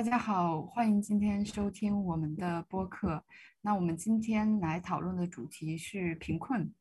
[0.00, 3.22] 大家好，欢迎今天收听我们的播客。
[3.60, 6.72] 那我们今天来讨论的主题是贫困。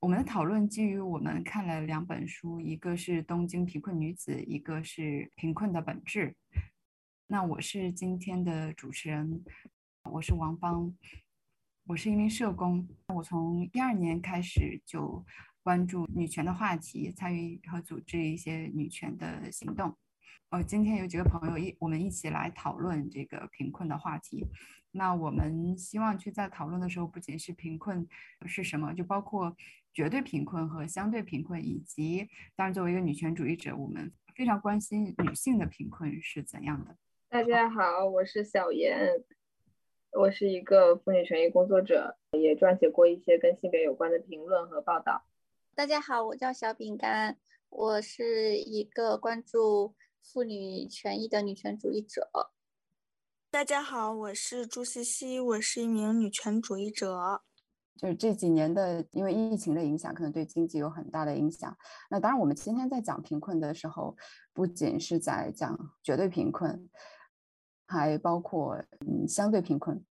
[0.00, 5.02] 我们的讨论基于我们看了两本书，一个是《东京贫困女子》，一个是
[5.36, 6.30] 《贫困的本质》。
[7.26, 9.44] 那我是今天的主持人，
[10.10, 10.96] 我是王芳，
[11.84, 12.88] 我是一名社工。
[13.08, 15.22] 我从一二年开始就
[15.62, 19.94] 关注女权的话题，参与和组织一些女权的行动。
[20.54, 24.46] 呃，今天有几个朋友一，我们一起来讨论这个贫困的话题。
[24.92, 28.06] 那我们希望去在讨论的时候，不仅是贫困
[28.46, 29.56] 是什么，就包括
[29.92, 36.96] 绝对贫困和相对贫困，以及当然作为一个女权主义者，我们非常关心女性的贫困是怎样的。
[37.28, 39.10] 大家好，我是小严，
[40.12, 45.24] 我是一个妇女权益工作者，也撰写过一些跟性别有关的评论和报道。
[45.74, 47.38] 大家好，我叫小饼干，
[47.70, 49.96] 我是一个关注。
[50.24, 52.30] 妇女权益的女权主义者。
[53.50, 57.42] 大家好，我是朱西西，我是一名女权主义者。
[57.98, 61.76] 就是这几年的，因为疫情的影响，可能对经济有很大的影响。
[62.08, 64.16] 那当然，我们今天在讲贫困的时候，
[64.54, 66.88] 不仅是在讲绝对贫困，
[67.86, 68.76] 还包括
[69.06, 70.02] 嗯相对贫困。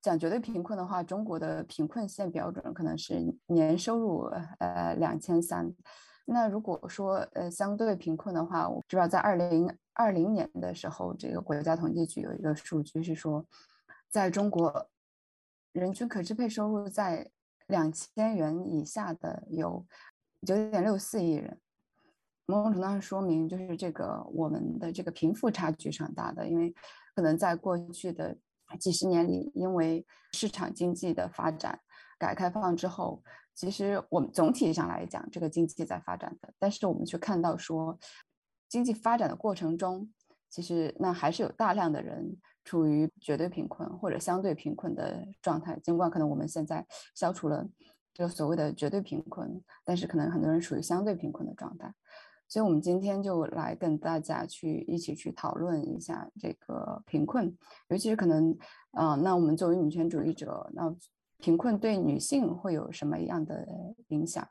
[0.00, 4.22] 讲绝对贫困的话，中国的贫困线标准可能是年收入
[4.58, 5.76] 呃两千三。
[6.28, 13.46] 那如果说呃相对贫困的话，我知道在二零二零年的时候，这个国家统计局有一个数据是说，
[14.10, 14.90] 在中国
[15.70, 17.30] 人均可支配收入在
[17.68, 19.86] 两千元以下的有
[20.44, 21.60] 九点六四亿人，
[22.46, 26.74] 某种程度上说明就是这个我们的这个贫富差距是很大的，因为
[27.14, 28.36] 可能在过去的
[28.80, 31.78] 几十年里，因为市场经济的发展，
[32.18, 33.22] 改革开放之后。
[33.56, 37.98] 其实我们总体上来讲，这个经济在发展的，但是我们却看到说，
[38.68, 40.12] 经济发展的过程中，
[40.50, 45.80] 其实那还是有大量的人处于绝对贫困或者相对贫困的状态。
[45.82, 47.66] 尽管可能我们现在消除了
[48.12, 51.90] 这个所谓的绝对贫困，但是可能很多人处于相对贫困的状态。
[52.46, 57.56] 所以，我们今天就来跟大家去一起去讨论一下这个贫困，
[57.88, 58.54] 尤其是可能，
[58.98, 60.94] 嗯，那我们作为女权主义者，那。
[61.38, 64.48] 贫困对女性会有什么样的影响？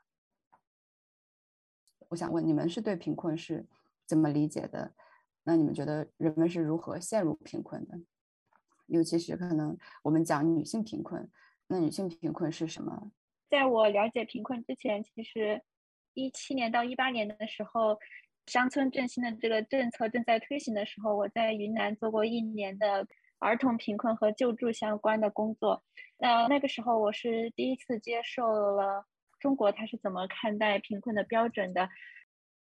[2.08, 3.66] 我想问你们是对贫困是
[4.06, 4.94] 怎么理解的？
[5.42, 7.98] 那你们觉得人们是如何陷入贫困的？
[8.86, 11.28] 尤其是可能我们讲女性贫困，
[11.66, 13.10] 那女性贫困是什么？
[13.50, 15.62] 在我了解贫困之前，其实
[16.14, 17.98] 一七年到一八年的时候，
[18.46, 23.06] 乡村振兴的这个政策正在推行的时候，我在云南做过一年的。
[23.38, 25.82] 儿童贫困和救助相关的工作，
[26.18, 29.04] 那那个时候我是第一次接受了
[29.38, 31.88] 中国他是怎么看待贫困的标准的。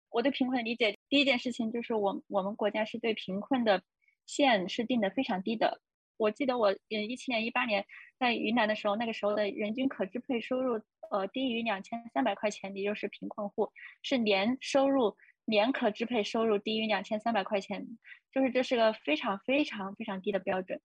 [0.09, 3.81] 我对贫困的理解第一件事情就是我我们国家是对贫困的
[4.25, 5.81] 线是定的非常低的。
[6.17, 7.85] 我记得我嗯一七年一八年
[8.17, 15.17] 在云南的时候，那个时候的人均可支配收入呃低于两千三百块钱，也就是贫困户，是年收入。
[15.45, 17.85] 年可支配收入低于两千三百块钱，
[18.31, 20.79] 就是这是个非常非常非常低的标准。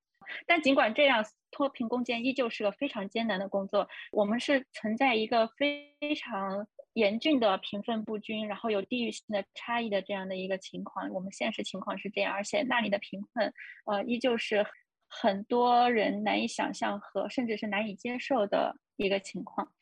[0.47, 3.89] 但尽管这样，脱贫攻坚依旧是个非常艰难的工作。
[4.13, 11.09] 我们是存在一个非常严峻的贫富不均，然后有地域性的差异的这样的一个情况。
[11.11, 13.51] 我们现实情况是这样，而且那里的贫困，
[13.87, 14.67] 呃，依旧是
[15.09, 19.73] 很多人难以想象和甚至是难以接受的一个情况。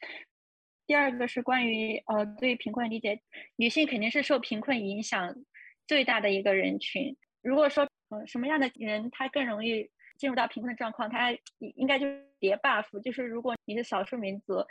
[0.86, 3.20] 第二个是关于呃对贫困理解，
[3.56, 5.34] 女性肯定是受贫困影响
[5.86, 7.16] 最大的一个人群。
[7.42, 12.06] 如果说呃什么样的人她更容易进入到贫困的状况，她应该就
[12.38, 14.64] 叠 buff，就是如果你是少数民族，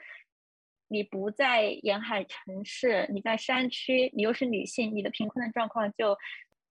[0.87, 6.17] 你不在沿海城市，你在山区，你又是女性，你的贫困的状况就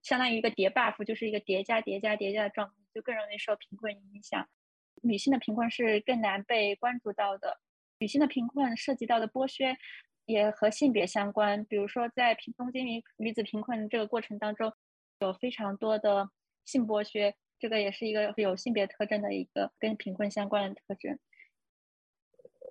[0.02, 4.48] 相当于一个叠 buff，就是一个叠加叠加叠加的状，就更容易受贫困影响。
[5.02, 7.60] 女性的贫困是更难被关注到的。
[7.98, 9.76] 女性的贫困涉及到的剥削
[10.26, 14.72] 也和性别相关，比如说在贫东京女女子贫困这个过程当中，
[15.20, 16.30] 有非常多的
[16.64, 21.18] 性剥削，这个也是一个有性别特征的一个跟贫困相关的特征。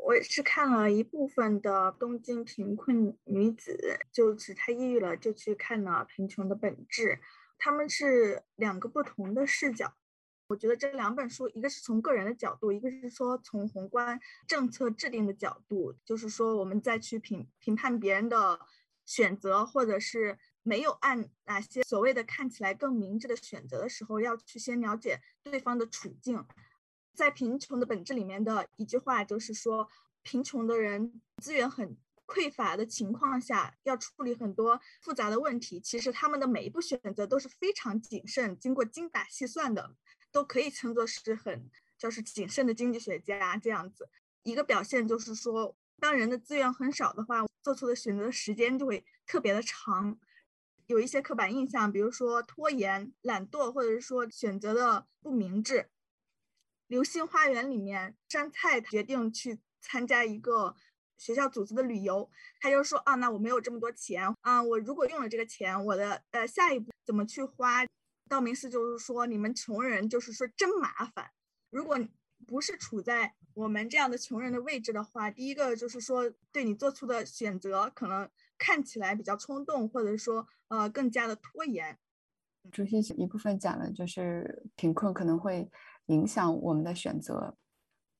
[0.06, 7.22] 我是看了一部分的东京贫困女子，就是她抑郁了，就去看了贫穷的本质，
[7.58, 9.94] 他们是两个不同的视角。
[10.54, 18.60] 我觉得这两本书，一个是从个人的角度，一个是说从宏观政策制定的角度，就是说我们在去评评判别人的
[19.04, 26.46] 选择，或者是没有按哪些所谓的看起来更明智的选择的时候，要去先了解对方的处境。
[27.16, 29.90] 在贫穷的本质里面的一句话就是说，
[30.22, 31.98] 贫穷的人资源很
[32.28, 39.96] 匮乏的情况下，要处理很多复杂的问题，其实他们的每一步选择都是非常谨慎、经过精打细算的，
[40.34, 44.10] 都可以称作是很就是谨慎的经济学家这样子。
[44.42, 50.20] 一个表现就是说，当人的资源很少的话，做出的选择时间就会特别的长。
[50.88, 55.90] 有一些刻板印象，比如说拖延、懒惰，或者是说选择的不明智。
[56.88, 60.76] 流星花园里面，山菜决定去参加一个
[61.18, 62.30] 学校组织的旅游，
[62.60, 67.86] 他就说啊，那我没有这么多钱啊，我如果用了这个钱，我的呃下一步怎么去花？
[68.30, 71.32] 道明寺就是说，你们穷人就是说真麻烦。
[71.70, 71.98] 如果
[72.46, 81.98] 不是处在我们这样的穷人的位置的话，第一个就是说，对你做出的选择可能看起来比较冲动，或者说呃更加的拖延。
[82.72, 85.70] 主席一部分讲了，就是贫困可能会
[86.08, 87.58] 影响我们的选择。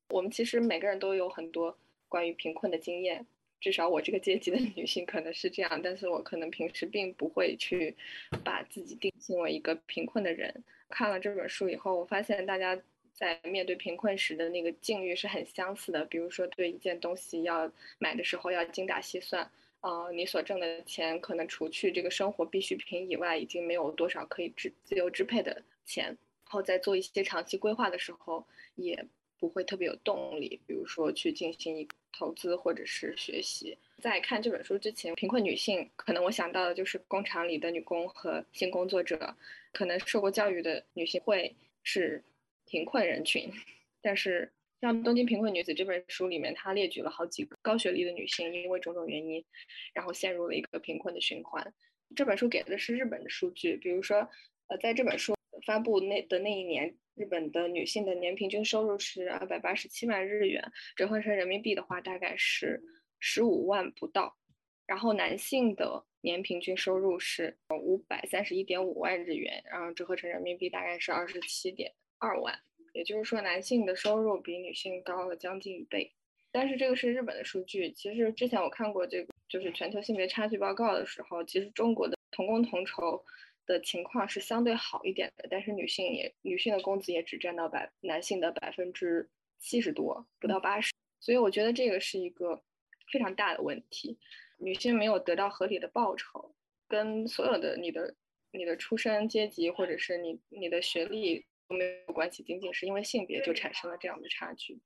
[0.10, 1.78] 我们其实每个人都有很多
[2.08, 3.26] 关于贫困的经验，
[3.64, 7.96] 至少我这个阶级的女性可能是这样，但是我可能平时并不会去
[8.44, 10.64] 把自己定性为一个贫困的人。
[10.90, 12.78] 看了这本书以后，我发现大家。
[13.16, 19.50] 在面对贫困时的那个境遇是很相似的，比如说对一件东西要买的时候要精打细算，
[19.82, 28.44] 呃，你所挣的钱可能除去这个生活必需品以外，已经没有多少可以支自由支配的钱，然后在做一些长期规划的时候，
[28.74, 29.06] 也
[29.40, 33.78] 不会特别有动力，比如说去进行一投资或者是学习。
[34.02, 39.36] 在看这本书之前，贫困女性可能我想到的就是工厂里的女工和性工作者，
[39.74, 42.24] 可能受过教育的女性会是。
[42.66, 43.52] 贫困人群，
[44.02, 44.52] 但是
[44.82, 49.44] 像《东京贫困女子》这本书里面，它列举了好几个高学历的女性，因为种种原因，
[49.94, 51.74] 然后陷入了一个贫困的循环。
[52.16, 54.28] 这本书给的是日本的数据，比如说，
[54.68, 55.36] 呃，在这本书
[55.68, 60.64] 发布那的那一年，日本的女性的年平均收入是二百八十七万日元，
[60.96, 62.82] 折合成人民币的话，大概是
[63.20, 64.36] 十五万不到。
[64.86, 71.94] 然后男性的年平均收入是五百三十一点五万日元，然后折合成人民币大概是二十七点。
[72.18, 72.58] 二万，
[72.94, 76.12] 也就是说，男性的收入比女性高了将近一倍。
[76.52, 77.92] 但是这个是日本的数据。
[77.92, 83.24] 其实之前我看过这个，就是全球性别差距报告的时候，其实中国的同工同酬
[83.66, 85.48] 的情况是相对好一点的。
[85.50, 89.30] 但是女性也，女性的工资也只占到百男性的百分之
[89.60, 90.94] 七十多，不到八十。
[91.20, 92.64] 所以我觉得这个是一个
[93.12, 94.18] 非常大的问题。
[94.58, 96.56] 女性没有得到合理的报酬，
[96.88, 98.16] 跟所有的你的、
[98.52, 101.46] 你的出身阶级或者是你、你的学历。
[101.70, 104.80] 没有关系，仅仅是因为性别就产生了这样的差距。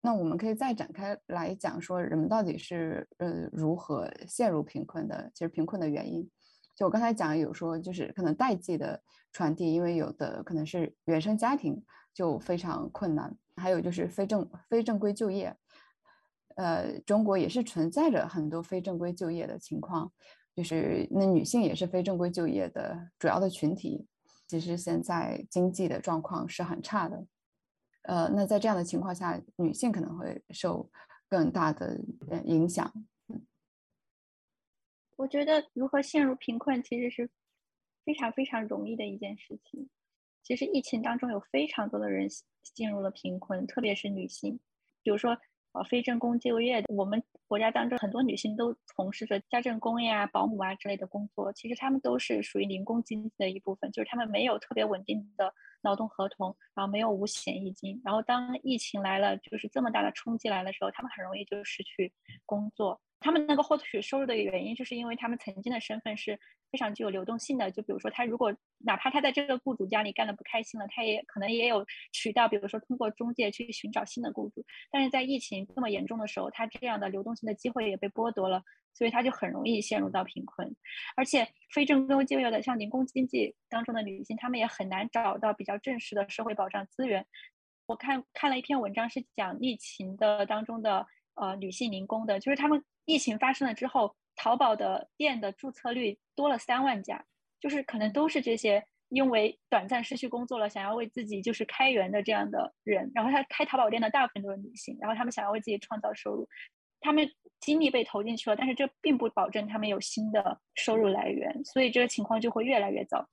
[0.00, 5.30] 那我们可以再展开来讲，说人们到底是呃如何陷入贫困的？
[5.34, 6.30] 其实贫困的原因，
[6.74, 9.00] 就我刚才讲有说，就是可能代际的
[9.32, 15.56] 传递，因为有的可能是原生家庭就非常困难，还有就是非正非正规就业。
[16.56, 20.12] 呃，中国也是存在着很多非正规就业的情况，
[20.54, 24.06] 就是那女性也是非正规就业的主要的群体。
[24.46, 27.24] 其实现在经济的状况是很差的，
[28.02, 30.88] 呃，那在这样的情况下，女性可能会受
[31.28, 31.98] 更大的
[32.44, 32.92] 影响。
[35.16, 37.28] 我觉得如何陷入贫困其实是
[38.04, 39.88] 非常非常容易的一件事情。
[40.42, 42.28] 其实疫情当中有非常多的人
[42.62, 44.58] 进入了贫困，特别是女性，
[45.02, 45.36] 比如说。
[45.74, 55.52] 呃，非正规就业，我们国家当中很多女性都从事着家政工呀、保姆啊之类的工作，其实她们都是属于零工经济的一部分，就是她们没有特别稳定的
[55.82, 62.12] 劳动合同，然后没有五险一金，然后当疫情来了，就是这么大的冲击来的时候，她们很容易就失去
[62.46, 63.00] 工作。
[63.24, 66.38] 他们能够获取收入的原因，就是因为他们曾经的身份是
[66.70, 67.70] 非常具有流动性的。
[67.70, 74.62] 就比如说，他如果哪怕他在这个雇主家里干的不开心了，他也可能也有渠道，比如说通过中介去寻找新的雇主。
[74.90, 78.62] 但是在疫情这么严重的时候，他这样的流动性的机会也被剥夺了，
[78.92, 80.76] 所以他就很容易陷入到贫困。
[81.16, 87.24] 而且非正规就业的，像零工经济当中的女性，她们也很难找到比较正式的社会保障资源。
[87.86, 92.84] 我看看了一篇文章，是讲疫情的当中的呃女性零工的，就是她们。
[93.04, 97.24] 疫情发生了之后，淘宝的店的注册率多了三万家，
[97.60, 103.10] 就是可能都是这些因为短暂失去工作了，想要为自己就是开源的这样的人。
[103.14, 106.48] 然后他开淘宝店的大部分都是女性，然后他们想要为自己创造收入，
[107.00, 107.30] 他们
[107.60, 113.28] 精力被投进去了，但是这并不保证他们有新的收入来源，所以这个情况就会越来越糟。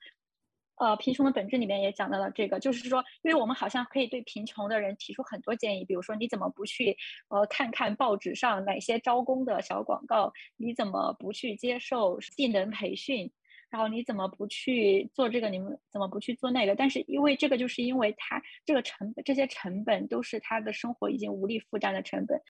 [0.81, 6.97] 呃，贫穷的本质里面也讲到了这个，就是说，因为我们好像可以对贫穷的人提出很多建议，比如说你怎么不去
[7.29, 13.31] 呃看看报纸上哪些招工的小广告，你怎么不去接受技能培训，
[13.69, 16.73] 然后你怎么不去做这个，你们怎么不去做那个？
[16.75, 22.41] 但是因为这个，就是因为他这个成，这些成本都是他的生活已经无力负担的成本。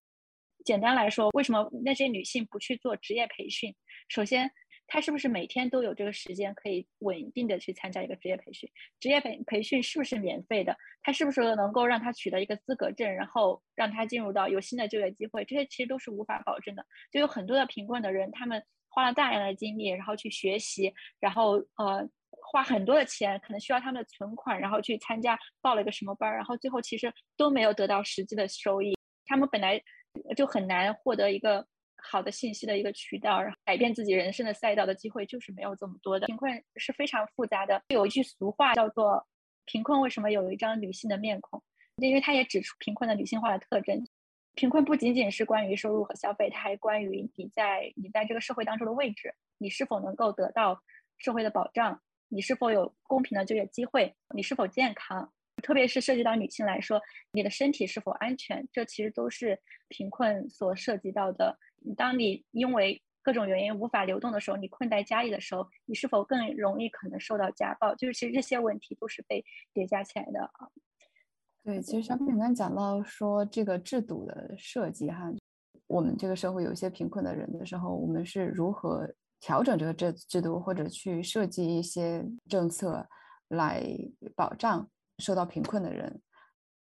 [0.63, 3.75] 简单来说，为什么那些女性不去做职业培训？
[4.07, 4.50] 首先，
[4.93, 8.69] 他是不是每天都有这个时间可以稳定的去参加一个职业培训？
[9.00, 10.75] 职业培培训是不是免费的？
[11.01, 15.45] 他是不是能够让他取得一个资格证，然后让他进入到有新的就业机会？
[15.45, 16.86] 这些其实都是无法保证的。
[17.10, 22.05] 就有很多的贫困的人，他们花了大量的精力，然后去学习，然后呃
[22.51, 28.93] 花很多的钱，可能需要他们的存款，然后去参加报了一个什么班，然后最后其实都没有得到实际的收益。
[29.25, 29.81] 他们本来。
[30.36, 31.65] 就很难获得一个
[32.01, 36.27] 好的信息的一个渠道，然后改变自己人生的赛道的机会就是没有这么多的。
[36.27, 39.25] 贫困是非常复杂的，有一句俗话叫做
[39.65, 41.62] “贫困为什么有一张女性的面孔”，
[41.98, 44.05] 因为它也指出贫困的女性化的特征。
[44.53, 50.81] 贫困不仅仅是关于收入和消费，它还关于你在你在这个社会当中的位置，你是否能够得到
[51.17, 55.31] 社会的保障，你是否有公平的就业机会，你是否健康。
[55.61, 57.01] 特别是涉及到女性来说，
[57.31, 61.57] 你的身体是否安全，这其实都是贫困所涉及到的。
[61.95, 67.93] 当你因为各种原因无法流动的时候，你困在家里的时候，你是否更容易可能受到家暴？
[67.95, 70.67] 就是其实这些问题都是被叠加起来的啊。
[71.63, 75.31] 对，其实小品刚刚讲到说这个制度的设计哈，
[75.85, 79.07] 我们这个社会有一些贫困的人的时候，我们是如何
[79.39, 83.07] 调整这个制制度，或者去设计一些政策
[83.49, 83.83] 来
[84.35, 84.89] 保障？
[85.21, 86.21] 受到贫困的人，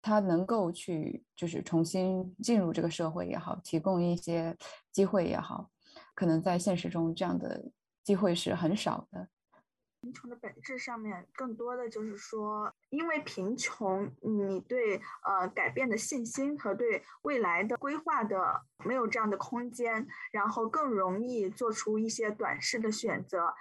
[0.02, 4.54] 他能够去就是重新进入这个社会也好，提供一些
[4.92, 5.70] 机会也好，
[6.14, 7.70] 可能在现实中这样的
[8.02, 9.28] 机会是很少的。
[10.02, 23.54] 贫穷的本质上面，更多的就是说，因为贫穷，你对呃改变的信心和对未来的规划的没有这样的空间，然后更容易做出一些短视的选择，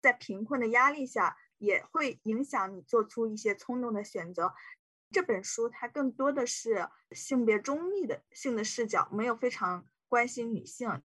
[0.00, 1.36] 在贫困的压力下。
[1.58, 4.52] 也会影响你做出一些冲动的选择。
[5.10, 11.02] 这本书它更多的是性别中立的性的视角，没有非常关心女性。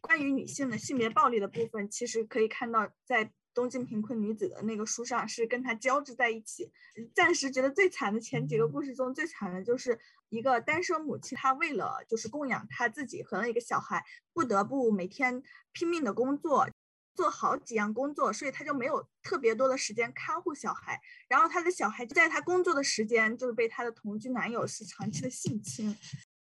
[0.00, 6.72] 关于女性的性别暴力的部分，其实可以看到在《东京贫困女子》的那个书上是跟它交织在一起。
[7.14, 15.42] 暂时觉得最惨的前几个故事中，最惨的就是一个单身母亲，她为了就是供养她自己和一个小孩，不得不每天
[15.72, 16.66] 拼命的工作。
[17.14, 21.00] 做好几样工作，所以他就没有特别多的时间看护小孩。
[21.28, 25.96] 然后他的小孩就在他工作的时间，就是被他的同居男友是长期的性侵。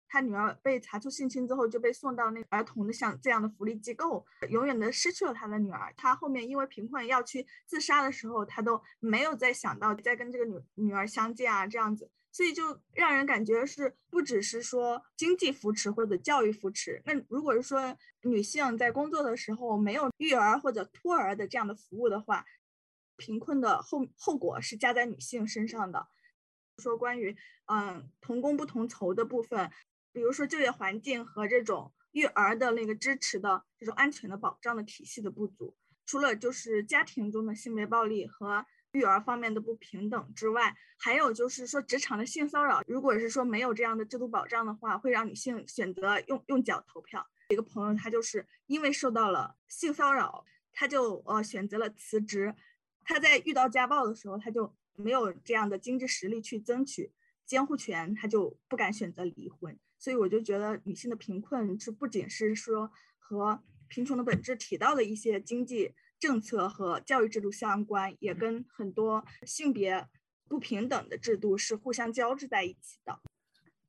[0.07, 5.93] 他女儿被查出性侵之后，就被送到那儿童的像这样的福利机构，永远的失去了他的女儿。
[5.95, 12.11] 他后面因为贫困要去自杀的时候，他都没有再想到再跟这个女女儿相见啊，这样子。
[12.33, 22.45] 所以就让人感觉是不只是说经济扶持或者教育扶持，那如果是说女性在工作的时候没有育儿或者托儿的这样的服务的话，
[23.17, 26.07] 贫困的后后果是加在女性身上的。
[26.77, 27.35] 说关于
[27.65, 29.69] 嗯同工不同酬的部分，
[30.13, 38.65] 比如说就业环境和这种育儿的那个支持的这种安全的保障的体系的不足，除了就是家庭中的性别暴力和。
[38.93, 42.83] 育儿方面的不平等之外，还有就是说职场的性骚扰。
[42.87, 47.25] 如果是说没有这样的制度保障的话，会让女性选择用用脚投票。
[47.49, 50.43] 一个朋友，他就是因为受到了性骚扰，
[50.73, 52.53] 他就呃选择了辞职。
[53.03, 57.11] 他在遇到家暴的时候，他就没有这样的经济实力去争取
[57.45, 59.77] 监护权，他就不敢选择离婚。
[59.97, 65.93] 所以我就觉得女性的贫困是不仅是说和贫穷的本质提到的一些经济。
[66.21, 70.07] 政策和教育制度相关，也跟很多性别
[70.47, 73.19] 不平等的制度是互相交织在一起的。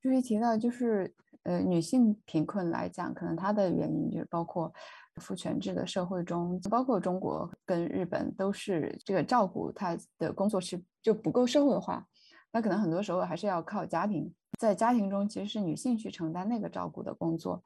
[0.01, 4.73] 注意提到，就是呃，女性贫困来讲，可能它的原因就是包括
[5.21, 12.07] 父权制的社会中，包括中国跟日本都是这个照顾她的工作是就不够社会化，
[12.51, 17.63] 那可能很多时候还是要靠家庭，在家庭中其实是女性去承担那个照顾的工作，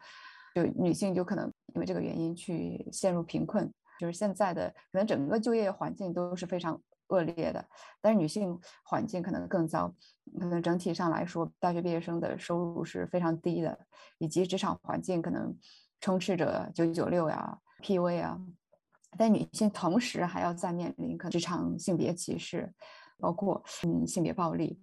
[0.56, 3.72] 就女性就可能因为这个原因去陷入贫困。
[3.98, 7.64] 就是现在的可能整个就业环境都是非常恶劣的，
[8.00, 9.94] 但是女性环境可能更糟。
[10.40, 13.78] 可能整体上来说，大学毕业生的收入是非常低的，
[14.18, 15.56] 以及职场环境可能
[16.00, 18.40] 充斥着九九六呀、PUA 啊。
[19.16, 22.74] 但女性同时还要再面临可职场性别歧视，
[23.18, 24.78] 包括嗯性别暴力。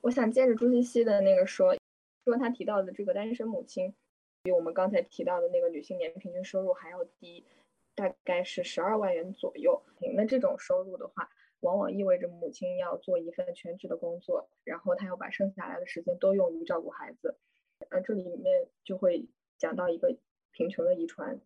[0.00, 1.76] 我想接着朱西西的那个说，
[2.24, 3.94] 说他提到的这个单身母亲，
[4.42, 7.44] 比我们刚才提到的那个女性年平均收入还要低。
[7.94, 9.82] 大概是十二万元左右。
[10.14, 11.28] 那这种收入的话，
[11.60, 17.36] 往往意味着母亲要做一份全职的工作，然后她要把剩下来的时间都用于照顾孩子。
[17.90, 19.28] 呃，这里面就会
[19.58, 20.16] 讲到一个
[20.52, 21.40] 贫穷的遗传。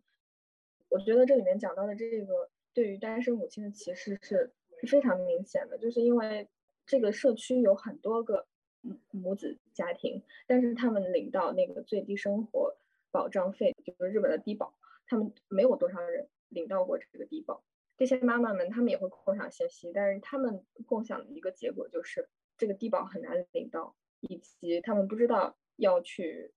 [0.89, 4.51] 我觉得这里面讲到的这个对于单身母亲的歧视是
[4.87, 6.47] 非常明显的，就是因为
[6.85, 8.47] 这个社区有很多个
[8.81, 12.77] 母母子家庭，但是他们领到那个最低生活
[13.11, 14.73] 保障费，就是日本的低保，
[15.07, 17.63] 他们没有多少人领到过这个低保。
[17.95, 26.51] 这些妈妈们，她们也会共享信息，但是她们共享的一个结果就是，这个低保很难领到，以及她们不知道要去。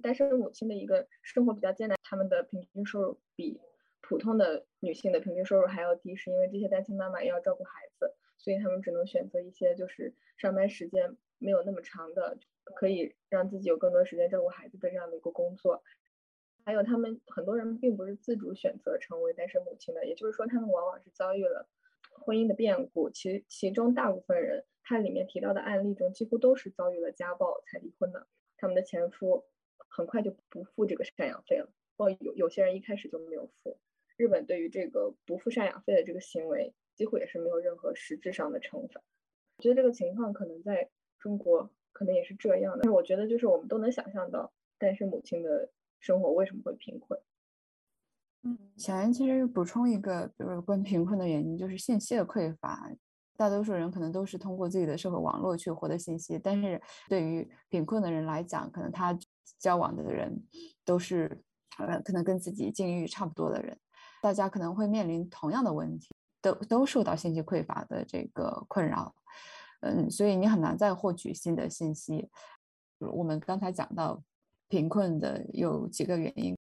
[0.00, 3.60] 单身母亲的一个生活比较艰难，他们的平均收入比
[4.00, 12.38] 普通的女性的平均收入还要低，是因为这些单亲妈妈要照顾孩子，所以他们只能选择一些就是上班时间没有那么长的，
[12.76, 15.82] 可以让自己有更多时间照顾孩子的这样的一个工作。
[16.68, 21.66] 还有他们很多人并不是自主选择成为单身母亲的，也就是说他们往往是遭遇了
[22.10, 23.08] 婚姻的变故。
[23.08, 28.26] 其其中大部分人，他里面提到的案例中几乎都是遭遇了家暴才离婚的。
[28.58, 29.46] 他们的前夫
[29.88, 33.78] 很快就不付这个赡养费了，或有有些人一开始就没有付。
[34.18, 39.00] 日本对于这个不付赡养费的这个行为，几乎也是没有任何实质上的惩罚。
[39.56, 45.70] 我觉得这个情况可能在中国可能也是这样的，但是我觉得就是我们都能想象到单身母亲的。
[46.00, 47.20] 生活为什么会贫困？
[48.44, 52.88] 嗯，小严其实补充一个，比如关于贫困的原因，就是信息的匮乏。
[53.36, 59.16] 大多数人可能都是通过自己的社会网络去获得信息，但是对于贫困的人来讲，可能他
[59.58, 60.40] 交往的人
[60.84, 61.42] 都是
[61.78, 63.78] 呃，可能跟自己境遇差不多的人，
[64.22, 66.08] 大家可能会面临同样的问题，
[66.40, 69.14] 都都受到信息匮乏的这个困扰。
[69.80, 72.28] 嗯，所以你很难再获取新的信息。
[72.98, 74.22] 我们刚才讲到。
[74.68, 76.56] 贫困的有几个原因，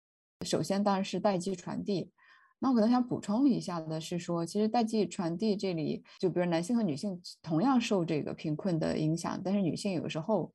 [0.45, 2.11] 首先当然是代际传递。
[2.59, 10.51] 那我可能想补充一下的是说，其实代际传递这里，就比如男性和女性同样受这个贫困的影响，但是女性有时候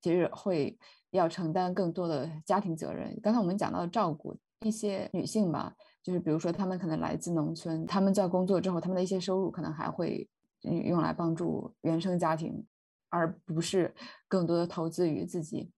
[0.00, 0.78] 其实会
[1.10, 3.18] 要承担更多的家庭责任。
[3.20, 10.28] 刚才我们讲到照顾一些女性吧，就是比如说她们可能来自农村，她们在工作之后，她们的一些收入可能还会
[10.62, 12.64] 用来帮助原生家庭，
[13.08, 13.92] 而不是
[14.28, 15.72] 更多的投资于自己。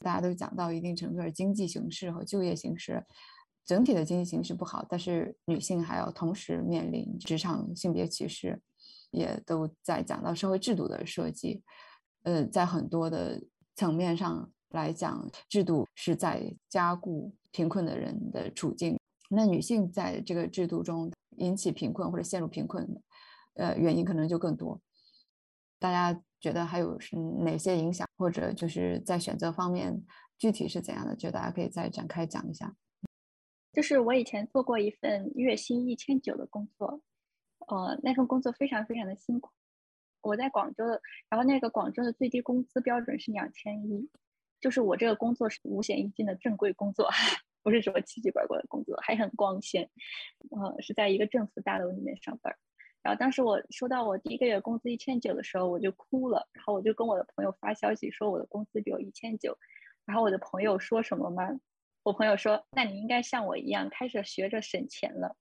[0.00, 3.04] 大家都讲到一定程度，经济形势和就业形势，
[3.64, 8.60] 整体的经济形势不好，但是女性还要同时面临职场性别歧视，
[9.10, 11.62] 也都在讲到社会制度的设计。
[12.22, 13.42] 呃，在很多的
[13.74, 18.96] 层面上来讲，制度是在加固贫困的人的处境。
[19.30, 22.88] 那女性在这个制度中引起贫困或者陷入贫困，
[23.54, 24.80] 呃，原因可能就更多。
[25.80, 26.22] 大家。
[26.40, 30.02] 觉得还有是哪些影响，或者就是在选择方面
[30.38, 31.16] 具体是怎样的？
[31.16, 32.74] 觉得大家可以再展开讲一下。
[33.72, 37.02] 就是我以前做过一份月薪一千九的工作，
[37.68, 39.50] 呃，那份工作非常非常的辛苦。
[40.20, 44.10] 我在广州的，然后那个广州的最低工资标准是两千一，
[44.60, 47.08] 就是我这个工作是五险一金的正规工作，
[47.62, 49.88] 不是什么奇奇怪怪的工作，还很光鲜。
[50.50, 52.56] 呃，是在一个政府大楼里面上班。
[53.08, 56.46] 然后当时我收到我第一个月工资一千九的时候，我就哭了。
[56.52, 59.56] 然后我就跟我的朋友发消息说我的工资只有一千九。
[60.04, 61.48] 然后我的朋友说什么吗？
[62.02, 65.34] 我朋友说：“那你应该像我一样开始学着省钱了。”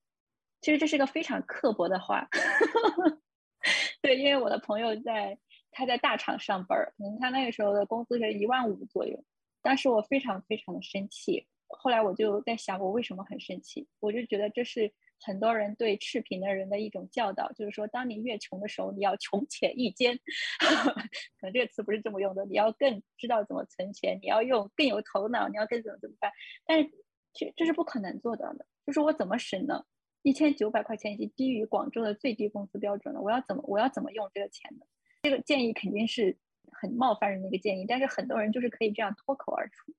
[0.63, 2.29] 其实这是个非常刻薄的话。
[4.01, 5.37] 对，因为我的朋友在
[5.69, 9.21] 他在大厂上班，可能他那个时候的工资是一万五左右。
[9.61, 11.45] 当时我非常非常的生气。
[11.67, 13.89] 后来我就在想，我为什么很生气？
[13.99, 14.93] 我就觉得这是。
[15.19, 20.17] 很多人对赤贫的人的一种教导，就是说，当你越穷的时候，你要穷且益坚。
[21.39, 26.31] 可能这个词不是这么用的，你要更知道怎么存钱，你要用更有头脑，你要更怎么怎么办。
[26.65, 26.89] 但是，
[27.33, 28.65] 这这是不可能做到的。
[28.85, 29.83] 就是我怎么省呢？
[30.21, 33.21] 一千九百块钱已经低于广州的最低工资标准了。
[33.21, 34.85] 我要怎么我要怎么用这个钱呢？
[35.23, 36.37] 这个建议肯定是
[36.71, 39.93] 很冒犯人的一个建议，但是很多人就是可以这样脱口而出。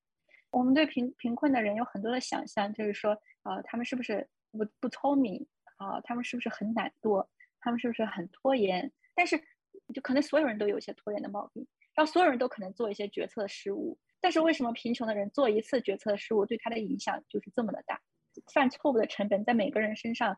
[0.51, 3.11] 我们对贫贫困的人有很多的想象，就是说，
[3.43, 4.29] 呃，他们是不是？
[4.59, 7.27] 不不聪明啊，他们是不是很懒惰？
[7.61, 8.93] 他们是不是很拖延？
[9.15, 9.41] 但是，
[9.95, 13.99] 就可能所有人都有一些拖延的毛病，然后所有人都可能做一些决策失误。
[14.21, 18.01] 但是为什么贫穷的人做一次决策失误，对他的影响就是这么的大？
[18.53, 20.37] 犯错误的成本在每个人身上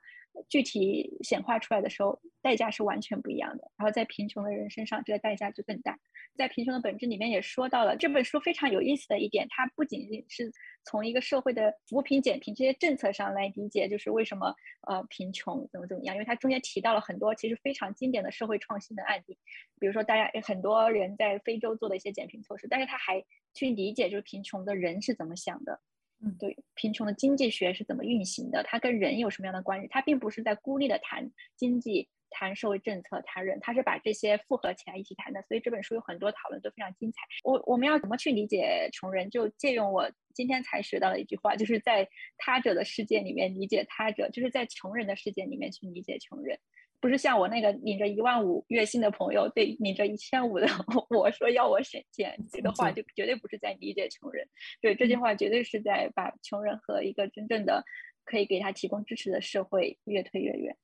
[0.48, 3.70] 具体显化出来的时候，代价是完全不一样的。
[3.76, 5.98] 然后在贫穷的人身上，这个代价就更大。
[6.36, 10.50] 在贫穷的本质里面也说到了这本书非常有意思的一点，它不仅仅是
[10.84, 14.54] 从一个社会的扶贫减贫这些政策上来理解，就是为什么
[14.86, 19.36] 呃贫穷怎么怎么样，因为它中间提到了很多其实非常经典的社会创新的案例，
[19.80, 25.80] 比如说大家很多人在非洲做的一些减贫措施，但是他还去理解就是贫穷的人是怎么想的。
[26.22, 28.62] 嗯，对，贫穷的经济学是怎么运行的？
[28.64, 29.88] 它跟人有什么样的关系？
[29.88, 35.40] 它并不是在孤立的谈经济、谈社会政策、谈人，它是把这些复合起来一起谈的。
[35.42, 37.22] 所以这本书有很多讨论都非常精彩。
[37.42, 39.30] 我我们要怎么去理解穷人？
[39.30, 42.06] 就借用我今天才学到的一句话，就是在
[42.36, 46.58] 他者的世界里面理解他者，就是在穷人的世界里面去理解穷人。
[47.00, 50.66] 不是像我那个领着一万五月薪的朋友对领着一千五的
[51.10, 54.46] 我说要我省钱，这个话就绝对不是在理解穷人。
[54.80, 57.82] 对这句话绝对是在把穷人和一个真正的
[58.24, 60.76] 可以给他提供支持的社会越推越远。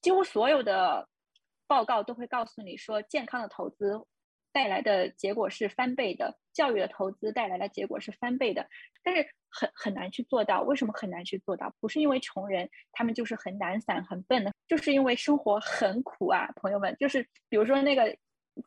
[0.00, 1.08] 几乎所有的
[1.66, 4.02] 报告都会告诉你说，健康的投资。
[4.52, 8.66] 带来的结果是翻倍的，教育的投资带来的结果是翻倍的，
[9.02, 10.62] 但是很很难去做到。
[10.62, 11.72] 为什么很难去做到？
[11.80, 16.96] 不是因为穷人他们就是很懒散、很笨的，就是因为生活很苦啊，朋友们。
[16.98, 18.16] 就是比如说那个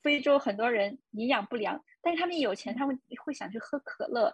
[0.01, 4.33] 非洲很多人营养不良，但是他们有钱，他们会想去喝可乐，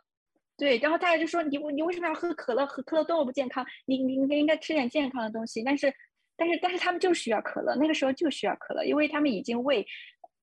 [0.57, 2.65] 对，然后大家就说你你为什么要喝可乐？
[2.65, 5.63] 喝可乐多么不健康，你你应该应该吃点健康的东西。
[5.63, 5.93] 但是
[6.38, 9.85] 但是但是他们就需要可乐，那个时候就需要可乐，因为他们已经为。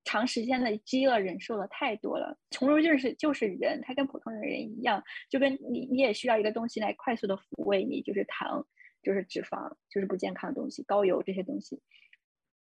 [0.06, 8.66] 长时间的饥饿忍受的太多了，穷人就是就是人，他跟普通人一样，就跟你你也需要一个东西来快速的抚慰你，就是糖，
[9.02, 11.78] 就是脂肪，就是不健康的东西，高油这些东西。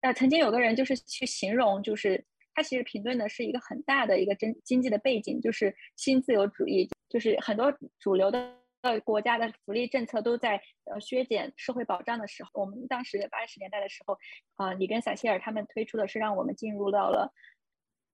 [0.01, 2.25] 那曾经有个人就是去形容，就是
[2.55, 8.62] 他其实评论的是一个很大的一个经经济的背景，就是新自由主义，就是很多主流的。
[8.83, 14.17] 呃，国家的福利政策都在呃削减社会保障的时候，我们当时八十年代的时候，
[14.55, 17.31] 啊，里根、撒切尔他们推出的是让我们进入到了。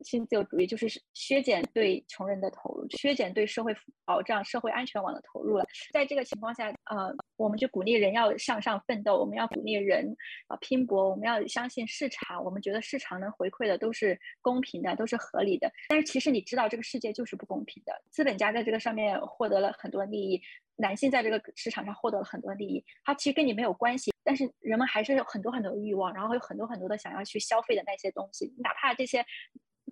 [0.01, 5.65] 新自由主义就是削减对穷人的投入，削减对社会保障、社会安全网的投入了。
[5.93, 10.15] 在这个情况下，呃，我们就鼓励人要向上奋斗，我们要鼓励人
[10.47, 15.71] 啊拼搏，我们要相信市场，我们觉得市场能回馈的都是公平的，都是合理的。
[15.89, 17.93] 但是其实你知道，这个世界就是不公平的。
[18.09, 20.41] 资本家在这个上面获得了很多利益，
[20.75, 24.11] 男性在这个市场上获得了很多利益，它其实跟你没有关系。
[24.23, 29.25] 但是人们还是有很多很多欲望，然后有很多很多的想要去消费的那些东西，哪怕这些。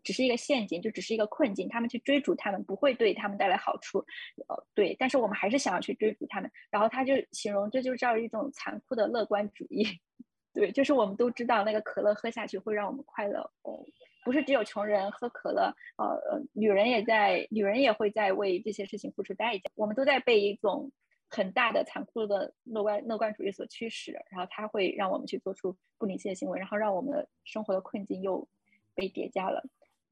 [0.04, 1.68] 只是一个陷阱，就只是一个困境。
[1.68, 4.00] 他们去追逐他们，不会对他们带来好处。
[4.48, 6.50] 呃，对，但是我们还是想要去追逐他们。
[6.70, 9.86] 然后他就形容这就叫一种残酷的乐观主义。
[10.54, 13.42] 对，就是我们都知道那个可乐喝下去会让我们快乐。
[13.62, 13.86] 哦，
[14.26, 19.70] 不是只有穷人喝可乐，呃呃，女人也在，女人也会在为这些事情付出代价。
[19.76, 20.92] 我们都在被一种
[21.30, 28.48] 很大的残酷的乐观乐观主义所驱使，然后它会让我们去做出不理性的行为，然后让我们的生活的困境又
[28.96, 29.64] 被叠加了。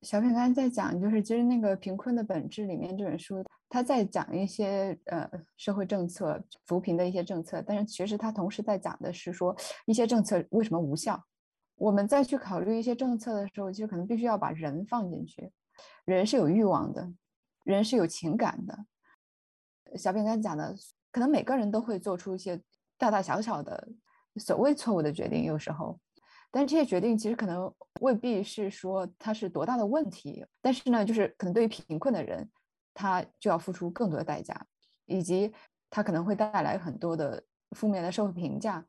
[0.06, 9.56] 小品刚才在讲，就是其实那个贫困的本质里面这本书，他在讲一些呃社会政策扶贫的一些政策，但是其实他同时在讲的是说
[9.88, 11.20] 一些政策为什么无效。
[11.76, 15.52] 我们再去考虑一些政策的时候，其实可能必须要把人放进去，
[16.06, 17.12] 人是有欲望的，
[17.63, 18.86] 人是有情感的。
[19.98, 20.76] 小品刚才讲的，
[21.12, 22.62] 可能每个人都会做出一些
[22.96, 23.88] 大大小小的
[24.36, 26.00] 所谓错误的决定，有时候。
[26.56, 32.50] 但这些决定其实可能未必是说它是多大的问题，但是呢，就是可能对于贫困的人，
[32.94, 34.65] 他就要付出更多的代价，
[35.06, 35.52] 以及
[35.89, 38.86] 他可能会带来很多的负面的社会评价。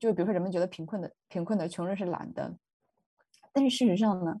[0.00, 2.56] 就比如说，人们觉得贫困的贫困的穷人是懒的，
[3.52, 4.40] 但是事实上呢，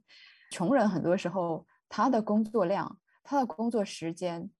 [0.50, 4.50] 穷人很多时候他的工作量、他的工作时间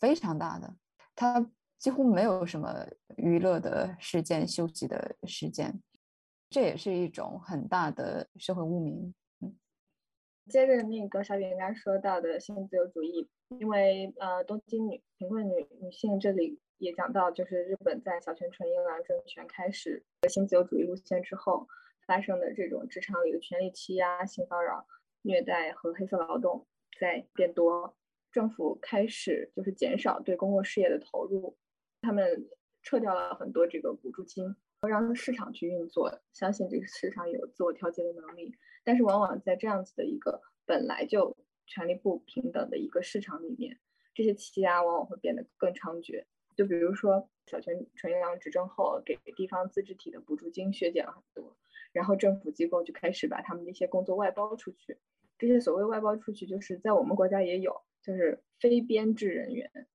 [0.00, 0.74] 非常大的，
[1.14, 1.46] 他
[1.78, 2.86] 几乎没有什么
[3.18, 5.78] 娱乐的时间、休息的时间。
[6.50, 9.12] 这也是一种很大的社会污名。
[9.40, 9.56] 嗯，
[10.48, 13.28] 接着那个小饼刚说到的新自由主义，
[13.58, 21.66] 因为呃，东京女贫困女女性这里也讲到，就是日本在小泉纯一郎政权开始新自由主义路线之后
[22.06, 24.86] 发生的这种职场里的权力欺压、性骚扰、
[25.22, 26.66] 虐待和黑色劳动
[27.00, 27.96] 在变多，
[28.30, 31.56] 政府开始就是减少对公共事业的投入，
[32.00, 32.48] 他们
[32.82, 34.54] 撤掉了很多这个补助金。
[34.86, 38.54] 让市场去运作，相信这个市场有自我调节的能力。
[38.82, 43.78] 但是，往往在这样子的一个本来就权力不平等的一个市场里面，
[44.14, 46.24] 这些欺压往往会变得更猖獗。
[46.54, 51.56] 就比如说，小泉纯一郎执政后，给地方自治体的补助金削减了很多，
[51.92, 54.98] 然后政府机构就开始把他们的一些工作外包出去。
[55.36, 59.88] 这些所谓外包出去，就是在我们国家也有，就是非编制人员，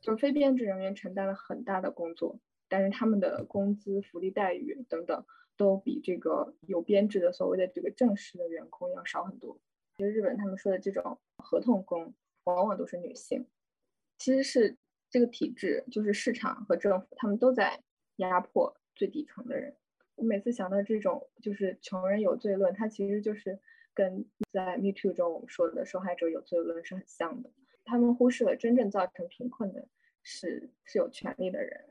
[0.00, 2.38] 就是非编制人员承担了很大的工作。
[2.74, 5.24] 但是他们的工资、福利待遇等等，
[5.56, 9.56] 都比这个有编制的所谓的这个正式的员工要少很多。
[9.96, 13.46] 其实日本他们说的这种合同工，往往都是女性。
[14.18, 14.76] 其实是
[15.08, 17.80] 这个体制，就是市场和政府，他们都在
[18.16, 19.76] 压迫最底层的人。
[20.16, 23.60] 我每次想到这种就是穷人有罪论，它其实就是
[23.94, 27.52] 跟在 Me Too 中我们说的受害者有罪论是很像的。
[27.84, 29.86] 他们忽视了真正造成贫困的
[30.24, 31.84] 是是有权利的人。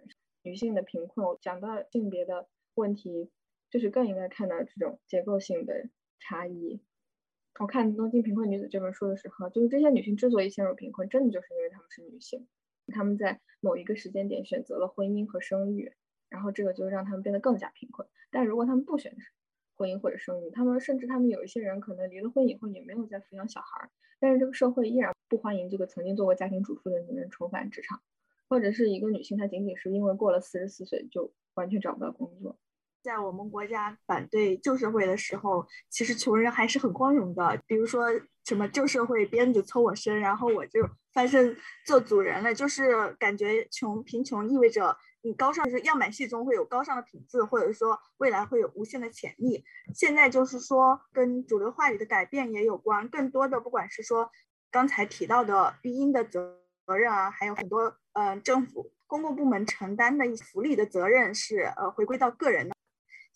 [0.43, 3.32] 女性的贫困，讲到性别的问题，
[3.71, 6.82] 就是更应该看到这种结构性的差异。
[7.60, 12.47] 我看《东京贫困女子》这本书的时候，就是这些女性之所以陷入贫困，真的就是因为她们是女性，
[12.88, 15.93] 她们在某一个时间点选择了婚姻和生育，
[16.29, 18.08] 然后这个就让她们变得更加贫困。
[18.32, 19.21] 但如果她们不选择
[19.75, 28.01] 婚姻或者生育，她们甚至她们有一些人可能离了婚以后也没有再抚养小孩儿，但是这个社会依然不欢迎这个曾经做过家庭主妇的女人重返职场，
[28.47, 32.58] 或者是一个女性，她仅仅是因为过了四十四岁就完全找不到工作。
[33.01, 37.62] 在我们国家反对旧社会的时候，其实穷人还是很光荣的。
[37.67, 38.08] 比如说
[38.45, 40.79] 什么旧社会鞭子抽我身，然后我就
[41.12, 41.53] 翻身
[41.86, 42.53] 做主人了。
[42.53, 49.65] 就是感觉穷贫穷意味着你高尚，就是样板戏中会有高尚的品质，或者说未来会有无限的潜力。
[49.93, 54.32] 现在就是说跟主流话语的改变也有关，更多的不管是说
[54.71, 62.76] 刚才提到的育婴的责责任啊，还有很多嗯政府公共部门承担的福利的责任是呃回归到个人的。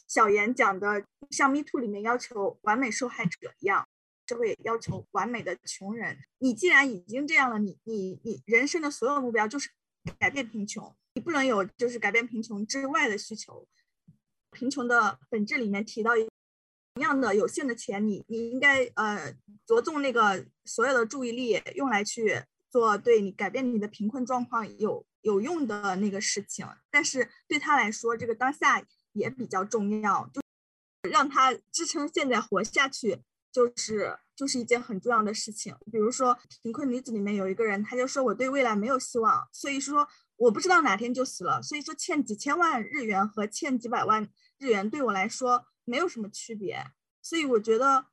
[0.08, 3.86] 小严讲的像《Me Too》里面要求完美受害者一样，
[4.26, 6.18] 社会要求完美的穷人。
[6.40, 9.70] 你既然已经这样了，你你你人生的所有目标就是
[10.18, 13.68] 改变贫穷，你不能有就是改变贫穷之外的需求。
[14.52, 16.26] 贫穷的本质里面提到一
[17.02, 19.36] 样的有限的钱，你你应该呃
[19.66, 26.68] 着重那个所有的注意力用来去做对你改变你的贫困状况有有用的那个事情。
[26.90, 28.84] 但是对他来说，这个当下。
[29.14, 30.40] 也比较重要，就
[31.10, 35.76] 让他支撑现在活下去，就是就是一件很重要的事情。
[35.92, 41.64] 比如说，贫困女子里面有一个人，他就说我对未来没有希望，所以说我不知道哪天就死了。
[41.64, 46.86] 所以说欠几千万日元和欠几百万日元对我来说没有什么区别。
[47.24, 48.06] 所以我觉得，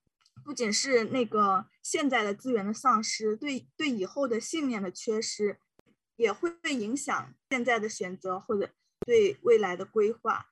[0.42, 5.60] 不仅是那个现在的资源的丧失，对对以后的信念的缺失，
[6.16, 8.70] 也会影响现在的选择或者
[9.06, 10.46] 对未来的规划。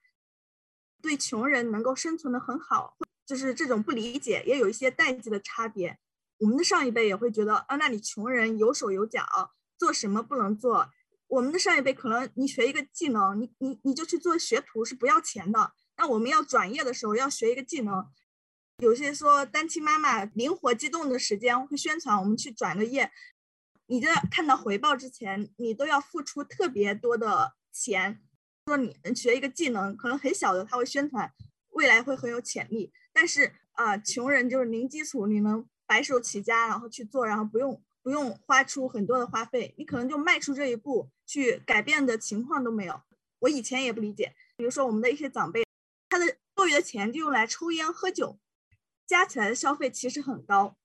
[1.00, 5.98] 对穷人能够生存的很好，就是这种不理解，也有一些代际的差别。
[6.38, 9.24] 我们的上一辈也会觉得，啊，那你穷人有手有脚，
[9.78, 10.90] 做什么不能做？
[11.28, 15.72] 我们的上一辈可能你学一个技能，你你你就去做学徒是不要钱的。
[15.96, 18.06] 那我们要转业的时候要学一个技能，
[18.82, 23.12] 有些说单亲妈妈灵活机动的时间会宣传我们去转个业，
[23.86, 28.20] 你在看到回报之前，你都要付出特别多的钱。
[28.66, 31.32] 说你学一个技能，可能很小的，他会宣传
[31.70, 32.92] 未来会很有潜力。
[33.12, 43.00] 但是啊，穷人就是零基础，你能白手起家，然后去做，然后不用不用花出很多的花费，你可能就迈出这一步去改变的情况都没有。
[43.38, 45.64] 我以前也不理解，比如说我们的一些长辈，
[46.08, 48.38] 他的多余的钱就用来抽烟喝酒，
[49.06, 50.76] 加起来的消费其实很高。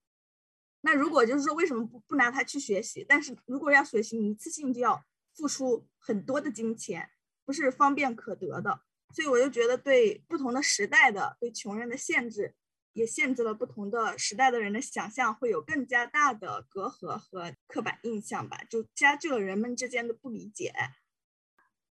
[0.81, 3.05] 那如果就是说为什么不不拿它去学习？
[3.07, 5.03] 但是如果要学习，你一次性就要
[5.35, 7.09] 付出很多的金钱。
[7.45, 8.81] 不是方便可得的，
[9.13, 12.53] 所以我就觉得对不同的时代的对穷人的限制，
[12.91, 20.73] 也限制了不同的时代的人的想象，会有更加大的隔阂和刻板印象吧，就加剧了人们之间的不理解。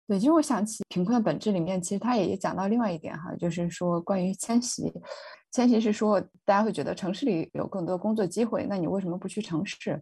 [0.07, 4.91] 对，其实我想起贫困的本质里面，其实他也讲到另外一点哈，就是说关于迁徙，
[5.51, 10.01] 迁徙是说大家会觉得城市里有更多工作机会，那你为什么不去城市？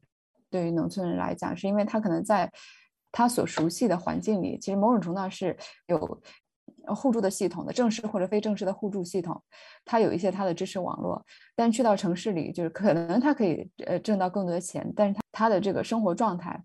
[0.49, 2.51] 对于农村人来讲，是因为他可能在。
[3.15, 6.19] 他所熟悉的环境里，其实某种程度上是有
[6.95, 9.39] 互助的系统的，正式或者非正式的互助系统。
[9.85, 11.23] 他有一些他的支持网络，
[11.55, 16.59] 但去到城市里，就是可能他可以呃挣到更多的钱，但是他他的这个生活状态，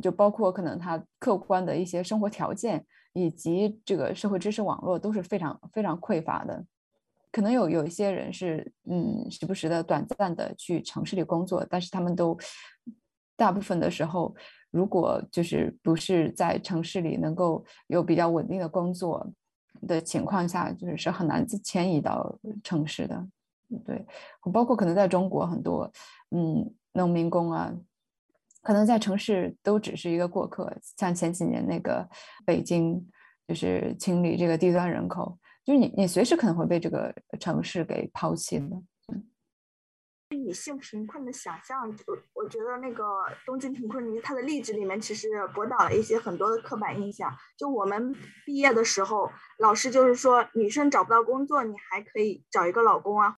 [0.00, 6.64] 就包括可能他客观的一些生活条件以及这个社会支持网络都是非常非常匮乏的。
[7.30, 12.38] 可能有有一些人是嗯时不时的短暂的去城市里工作，但是他们都
[13.36, 14.34] 大部分的时候。
[14.72, 19.30] 如果就是不是在城市里能够有比较稳定的工作
[19.86, 23.22] 的情况下，就是是很难迁移到城市的。
[23.84, 24.02] 对，
[24.50, 25.92] 包括可能在中国很多，
[26.30, 27.70] 嗯，农民工啊，
[28.62, 30.72] 可能在城市都只是一个过客。
[30.96, 32.08] 像前几年那个
[32.46, 33.06] 北京，
[33.46, 38.66] 就是清理这个低端人口，就是你你随时可能会被这个城市给抛弃的。
[40.30, 43.04] 女性贫困的想象，我我觉得那个
[43.44, 47.30] 东京贫困女她的例子里面，其实驳倒了一些很多的刻板印象。
[47.54, 48.14] 就我们
[48.46, 53.36] 毕业的时候，老师就是说，女生找不到工作，你还可以找一个老公啊。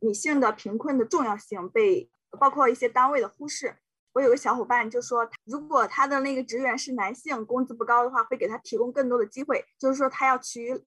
[0.00, 3.76] 女性的贫困的重要性被包括一些单位的忽视。
[4.16, 10.82] 我有个小伙伴就说，如果他的那个职员是男性，工资不高的话，会给他提供更多的机会，就是说他要去。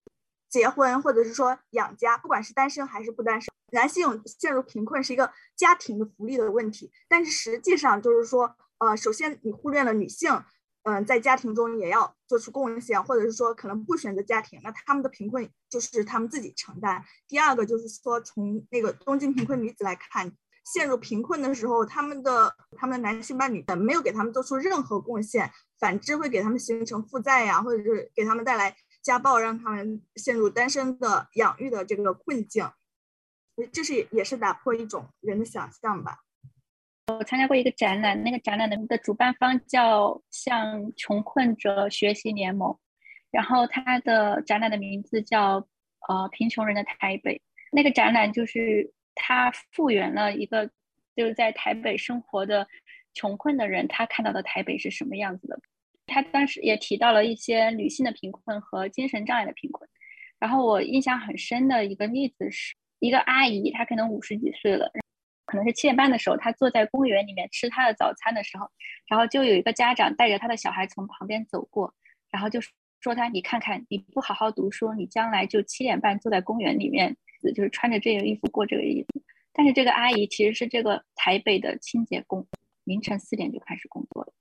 [0.50, 6.92] 结婚或者是说养家，不管是单身还是不单身，男性陷入贫困是一个家庭的福利的问题。
[7.08, 10.44] 但是实际上就是说，呃，首先你忽略了女性，
[10.82, 17.06] 嗯，在家庭中也要做出贡献，或者是说可能不选择家庭，那他们的贫困就是他们自己承担。
[17.28, 20.32] 第二个就是说，从那个东京贫困女子来看，
[20.72, 28.76] 陷入贫困的时候，他们的他们的男性伴侣没有给他们做出任何贡献，反之会给他们形成负债呀，或者是给他们带来。
[29.02, 32.70] 家暴让他们陷入单身的养育的这个困境，
[33.72, 36.18] 这是也是打破一种人的想象吧。
[37.08, 42.78] 我参加过一个展览，那个展览的的主办方叫向穷困者学习联盟，
[43.32, 45.66] 然后它的展览的名字叫
[46.10, 47.42] 呃贫穷人的台北。
[47.72, 50.68] 那个展览就是他复原了一个
[51.16, 52.68] 就是在台北生活的
[53.14, 55.60] 穷困的人，他看到的台北是什么样子的。
[56.08, 59.88] 他当时也提到了一些女性的贫困和精神障碍的贫困。
[60.40, 64.90] 然后我印象很深的一个例子是一个阿姨，她可能五十几岁了。
[65.46, 68.70] 可能是七点半的时候，他坐在公园里面吃他的早餐的时候，
[69.08, 71.92] 然后就有一个家长带着他的小孩从旁边走过，
[72.30, 72.60] 然后就
[73.02, 77.18] 说他：“你看看，你不好好读书，你将来就七点半坐在公园里面，
[77.54, 79.24] 就是穿着这个衣服过这个日子。”
[79.54, 82.48] 但是这个阿姨其实是这个台北的清洁工，
[82.84, 84.34] 凌晨四点就开始工作了，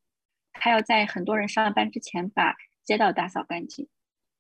[0.53, 3.89] 她要在很多人上班之前把街道打扫干净。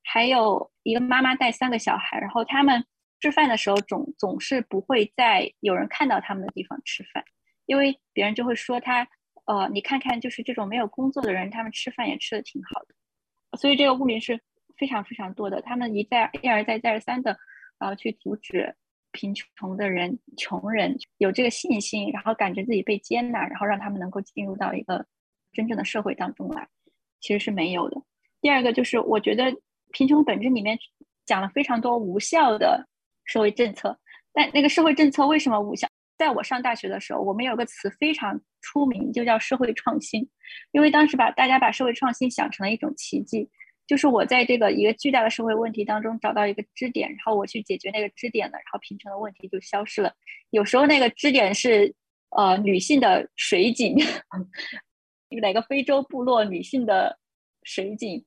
[0.02, 2.84] 还有一个妈妈带三个小孩，然后他们。
[3.20, 7.24] 吃饭的时候总总是不会在有人看到他们的地方吃饭，
[7.66, 9.08] 因为别人就会说他，
[9.44, 12.94] 呃，你看看就是这种没有工作的人，他们吃饭也吃的挺好的，
[13.58, 14.40] 所以这个污名是
[14.76, 15.60] 非常非常多的。
[15.62, 17.36] 他们一再一而再再而三的，
[17.78, 18.74] 然后，去阻止
[19.12, 25.06] 贫穷的人、穷人有这个信心，然后感觉自己被接纳，然后让他们能够进入到一个
[25.52, 26.68] 真正的社会当中来，
[27.20, 28.02] 其实是没有的。
[28.40, 29.54] 第二个就是我觉得
[29.92, 30.78] 贫穷本质里面
[31.26, 32.86] 讲了非常多无效的。
[33.24, 33.94] 社会政策，
[34.32, 35.86] 但那个社会政策为什么无效？
[36.16, 40.26] 在我上大学的时候，我们有个词非常出名，就叫社会创新。
[40.72, 43.46] 因为当时把大家把社会创新想成了一种奇迹，
[43.88, 50.12] 就是我在这个一个巨大的社会问题当中找到一个支点，然后我去解决那个支点了，然后贫穷的问题就消失了。
[50.50, 51.92] 有时候那个支点是
[52.36, 53.96] 呃女性的水井，
[55.42, 57.18] 哪个非洲部落女性的
[57.64, 58.22] 水井。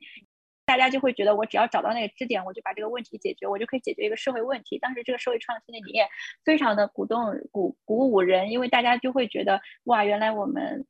[0.63, 4.79] 大家就会觉得，我只要找到那个支点，我就把这个问题解决，我就可以解决一个社会问题。
[4.79, 6.07] 当时这个社会创新的理念
[6.45, 7.19] 非常的鼓动、
[7.51, 10.85] 鼓鼓舞人，因为大家就会觉得，哇，原来我们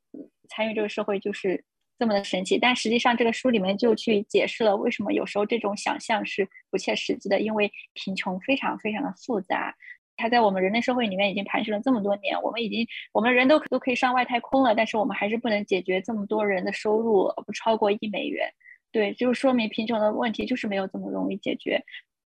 [0.49, 1.63] 参与这个社会就是
[2.01, 2.57] 这么的神奇。
[2.57, 9.75] 但实际上，这个书里面就去解释了为什么有时候这种想象是不切实际的，因为贫穷非常非常的复杂，
[10.17, 18.51] 它在我们人类社会里面已经盘旋了这么多年，我们已经我们人都都可以上外太空了，但是我们还是不能解决这么多人的收入不超过一美元。
[18.91, 21.79] 对，就是说明贫穷的问题就是没有这么容易解决。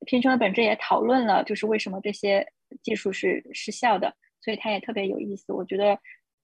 [0.06, 2.46] 贫穷的本质也讨论了，就是为什么这些
[2.84, 5.54] 技术是失效的，所以它也特别有意思。
[5.54, 5.98] 我觉得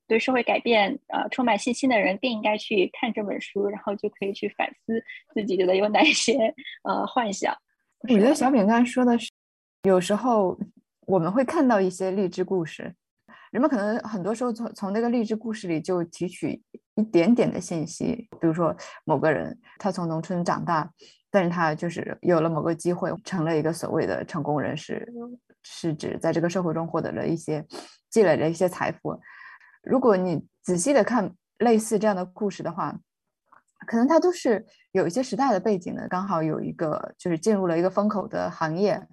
[0.07, 7.55] 对社会改变呃充满信心的人更应该去看这本书，然后就可以去反思自己觉得有哪些呃幻想。
[8.01, 9.31] 我觉得小饼干说的是，
[9.83, 10.57] 有时候
[11.05, 12.93] 我们会看到一些励志故事。
[13.51, 16.61] 人们可能很多时候从从那个励志故事里就提取
[16.95, 20.89] 一点点的信息，比如说某个人他从农村长大，
[21.31, 25.07] 但是他就是有了某个机会，成了一个所谓的成功人士，
[25.63, 27.65] 是指在这个社会中获得了一些
[28.09, 29.17] 积累了一些财富。
[29.87, 32.99] 如果你仔细的看类似这样的故事的话，
[33.87, 39.07] 可能它都是有一些时代的背景的，刚好有一个就是进入了一个风口的行业，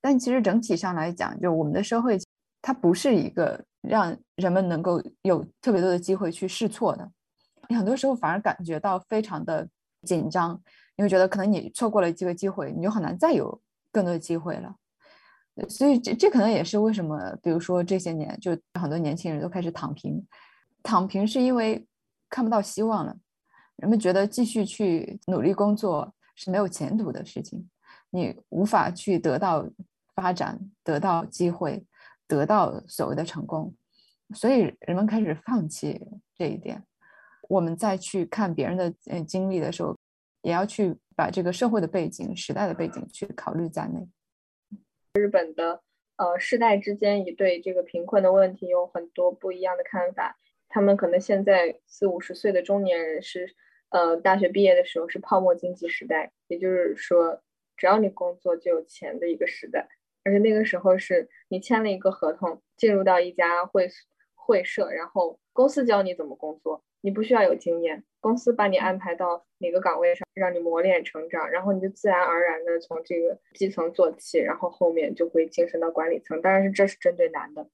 [0.00, 2.18] 但其实整体上来讲，就我们的社会。
[2.66, 7.06] 它不是一个让人们能够有特别多的机会去试错的，
[7.68, 9.68] 你很多时候反而感觉到非常的
[10.00, 10.58] 紧张，
[10.96, 13.60] 你会觉得可能你错过了这个机会，你就很难再有
[13.92, 14.76] 更多的机会了。
[15.68, 20.26] 所以这这可能也是为什么，比如说这些年就很多年轻人都开始躺平，
[20.82, 21.86] 躺平是因为
[22.28, 23.16] 看不到希望了，
[23.76, 27.68] 人们觉得继续去努力工作是没有前途的事情，
[28.10, 29.66] 你无法去得到
[30.14, 31.84] 发展，得到机会。
[32.26, 33.74] 得到所谓的成功，
[34.34, 36.00] 所以人们开始放弃
[36.34, 36.82] 这一点。
[37.50, 39.94] 我们再去看别人的经历的时候，
[40.40, 44.08] 也要去把这个社会的背景、时代的背景去考虑在内。
[45.14, 45.80] 日本的
[46.16, 50.36] 呃世代之间也对这个贫困的问题有很多不一样的看法。
[50.68, 53.54] 他们可能现在四五十岁的中年人是
[53.90, 57.40] 呃大学毕业的时候是泡沫经济时代，也就是说
[57.76, 59.88] 只要你工作就有钱的一个时代。
[60.24, 63.88] 而且那个时候是你签了一个合同，进入到一家会
[64.34, 76.40] 会社，然后公司教你怎么工作，你不需要有经验，公司把你安排到哪个岗位上，让你磨练成长，然后你就自然而然的从这个基层做起，然后后面就会晋升到管理层。
[76.40, 77.68] 当然是这是针对男的，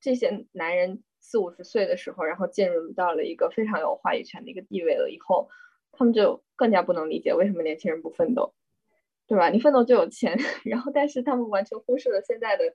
[0.00, 5.48] 这些男人四五十岁的时候，然后进入到了一个非常有话语权的一个地位了以后，
[5.92, 8.52] 他们就更加不能理解为什么年轻人不奋斗。
[9.28, 9.48] 对吧？
[9.48, 10.36] 你奋斗就有钱，
[10.66, 12.74] 然后但是他们完全忽视了现在的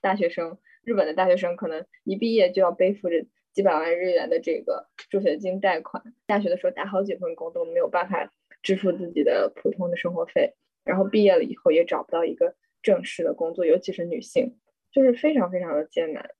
[0.00, 8.32] 大学生，日本的大学生可能一毕业就要背负着几百万日元的这个助学金贷款，大学的时候打好几份工都没有办法
[8.62, 14.58] 支付自己的普通的生活费，然后毕业了以后也找不到一个正式的工作，尤其是女性，
[14.92, 16.30] 就是非常非常的艰难。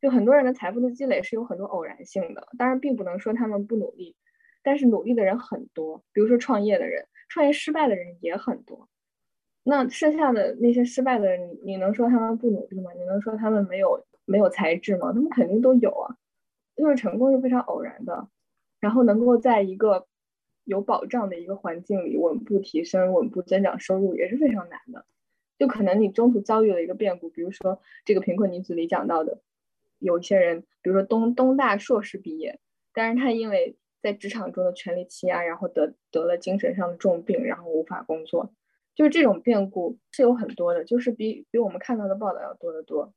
[0.00, 4.14] 就很多人的财富的积累是有很多偶然性的，当然并不能说他们不努力，
[4.62, 8.88] 但是努力的人很多，比如说创业的人，创业失败的人也很多。
[9.64, 12.92] 那剩下的那些失败的人，你能说他们不努力吗？
[12.92, 15.14] 你能说他们没有没有才智吗？
[15.14, 16.16] 他们肯定都有啊。
[16.74, 18.28] 因为成功是非常偶然的，
[18.80, 20.06] 然后能够在一个
[20.64, 25.06] 有保障的一个环境里稳步提升、稳步增长收入也是非常难的。
[25.58, 29.40] 就可能你中途遭遇了一个变故，比如说这个贫困女子里讲到的。
[29.98, 32.60] 有一些人，比如说东东大硕士毕业，
[32.92, 38.52] 但是他因为在职场中的权力欺压，然后得得了精神上的重病，然后无法工作，
[38.94, 43.14] 就是这种变故是有很多的，就是比比我们看到的报道要多得多。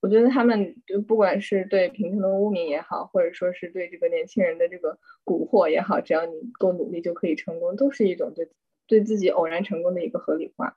[0.00, 8.48] 我觉得他们就不管是对贫穷的污名也好，或者说是对这个年轻人的这个蛊惑也好，只要你够努力就可以成功，都是一种对
[8.86, 10.76] 对自己偶然成功的一个合理化。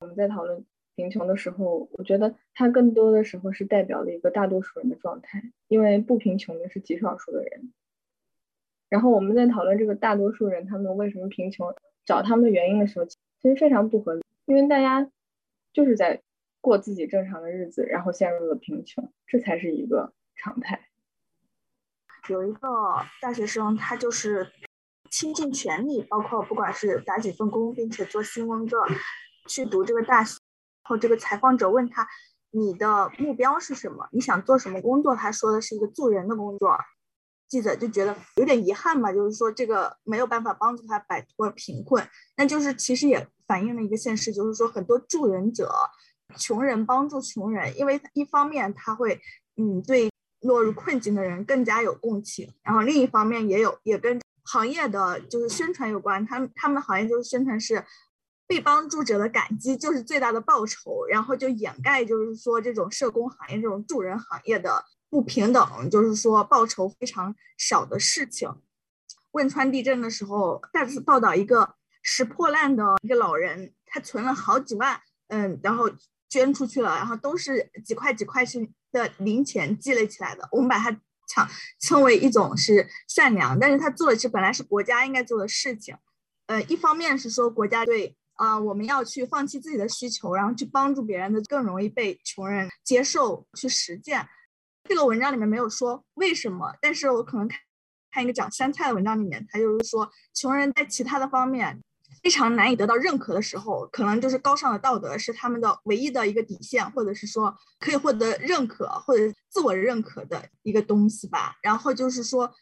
[0.00, 0.64] 我们在讨论。
[0.94, 7.72] 贫穷的时候，我觉得它更多的时候是代表了一个大多数人的状态，因为不贫穷的是极少数的人。
[8.90, 15.10] 然后我们在讨论这个大多数人他们为什么贫穷，找他们的原因的时候，其实非常不合理，因为大家
[15.72, 16.20] 就是在
[16.62, 20.88] 过自己正常的日子，然后陷入了贫穷，这才是一个常态。
[22.28, 22.68] 有一个
[23.20, 24.50] 大学生，他就是
[25.10, 28.86] 倾尽全力，包括不管是打几份工，并且做新工作，
[29.48, 30.38] 去读这个大学。
[30.84, 32.08] 后这个采访者问他
[32.50, 34.08] ：“你的目标是什么？
[34.12, 36.78] 你想做什么工作？”他说的是一个助人的工作。
[37.48, 42.02] 记者就觉得有点遗憾吧，就是说这个没有办法帮助他摆脱贫困。
[42.36, 45.70] 那就是其实也反映了一个现实，就是说很多助人者，
[46.36, 49.20] 穷人帮助穷人，因为一方面他会
[49.56, 50.10] 嗯对
[50.40, 56.24] 落入困境的人更加有共情，然后另一方面也有也跟行业的就是宣传有关。
[56.26, 57.84] 他们他们的行业就是宣传是。
[58.44, 68.50] 被帮助者的感激就是最大的报酬，然后就掩盖，就是说这种社工行业、这种助人行业的不平等，就是说报酬非常少的事情。
[69.30, 75.88] 汶川地震的时候，再次报道一个拾破烂的一个老人，他存了好几万，嗯，然后
[76.32, 80.48] 捐出去了，然后都是几块几块钱的零钱积累起来的。
[80.50, 80.90] 我们把它
[81.28, 81.46] 称
[81.80, 85.94] 称为一种是善良，但是他做的是本来是国家应该做的事情。
[86.46, 88.16] 呃，一方面是说国家对。
[88.36, 94.26] 啊，我们要去放弃自己的需求，然后去帮助别人的，更容易被穷人接受去实践。
[94.88, 97.60] 这个文章里面没有说为什么，但是我可能看
[98.10, 101.80] 看一个讲山菜的文章里面，他就是说，穷人在其他的方面
[102.22, 111.56] 非常难以得到认可的时候，可能就是高尚的道德是他们的唯一的一个底线，或者是说可以获得认可或者自我认可的一个东西吧。
[111.62, 112.52] 然后就是说，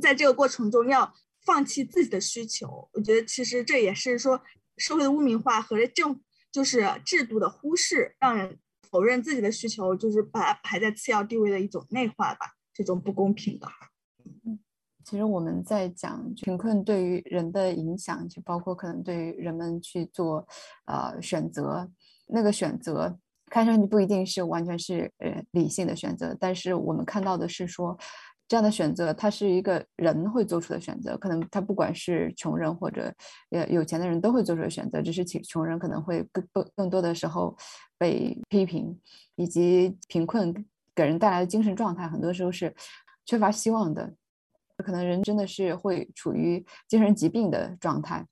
[0.00, 1.12] 在这个过程中要
[1.44, 4.42] 放弃自己的需求，我觉得其实这也是说。
[4.78, 6.18] 社会的污名化和政
[6.50, 8.58] 就是制度的忽视，让人
[8.90, 13.68] 否认自己的需求，就是把它排在次要地位的一种内化吧，这种不公平的。
[14.46, 14.58] 嗯，
[15.04, 20.46] 其实我们在讲贫困对于人的影响，就包括可能对于人们去做
[20.86, 21.88] 呃选择，
[22.26, 23.18] 那个选择
[23.50, 27.98] 看上去不一定是完全是呃理性的选择，但是我们看到的是说。
[28.48, 31.16] 这样的选择，它是一个人会做出的选择。
[31.16, 33.10] 可能他不管是穷人或者
[33.48, 37.56] 呃有钱的人都会做出选择，只是穷穷人可能会更更更多的时候
[37.96, 39.00] 被批评，
[39.36, 40.52] 以及贫困
[40.94, 42.74] 给人带来的精神状态，很多时候是
[43.24, 44.12] 缺乏希望的。
[44.78, 48.26] 可能人真的是会处于精神疾病的状态，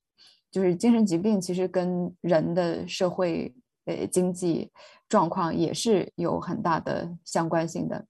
[0.51, 4.71] 就是精神疾病其实跟人的社会呃经济
[5.09, 8.05] 状况也是有很大的相关性的。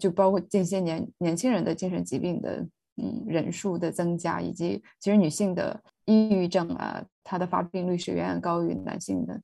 [0.00, 2.64] 就包括近些年年轻人的精神疾病的
[2.96, 9.40] 嗯人数的增加，以及其实女性的抑郁症啊，它的发病率是远远高于男性的。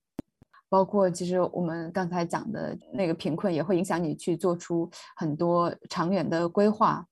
[0.69, 7.05] 包括其实我们刚才讲的那个贫困，也会影响你去做出很多长远的规划，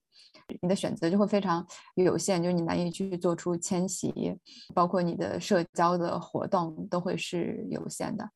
[0.61, 4.39] 你的选择就会非常有限，就是你难以去做出迁徙，
[4.75, 8.29] 包括你的社交的活动都会是有限的。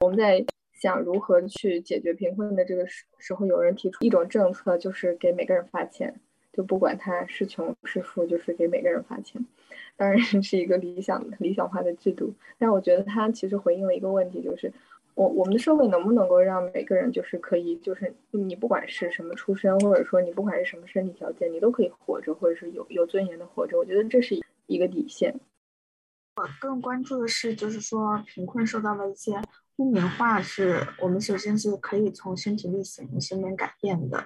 [0.00, 0.44] 我们在。
[0.72, 6.18] 想如何去解决贫困的这个时时候，有人提出一种政策，就是给每个人发钱，
[6.54, 9.44] 就不管他是穷是富，就是给每个人发钱。
[9.94, 14.72] 当然是一个理想理想化的制度，但我觉得他其实回应了一个问题，就是
[15.20, 23.76] 我我们的社会能不能够让每个人就是可以，就是你不管是什么出身，或者说你不管是什么身体条件，你都可以活着，或者是有有尊严的活着。
[23.76, 24.34] 我觉得这是
[24.66, 25.38] 一个底线。
[26.36, 29.38] 我更关注的是，就是说贫困受到了一些。
[29.76, 34.24] 污名化是我们首先是可以从身体力行身边改变的。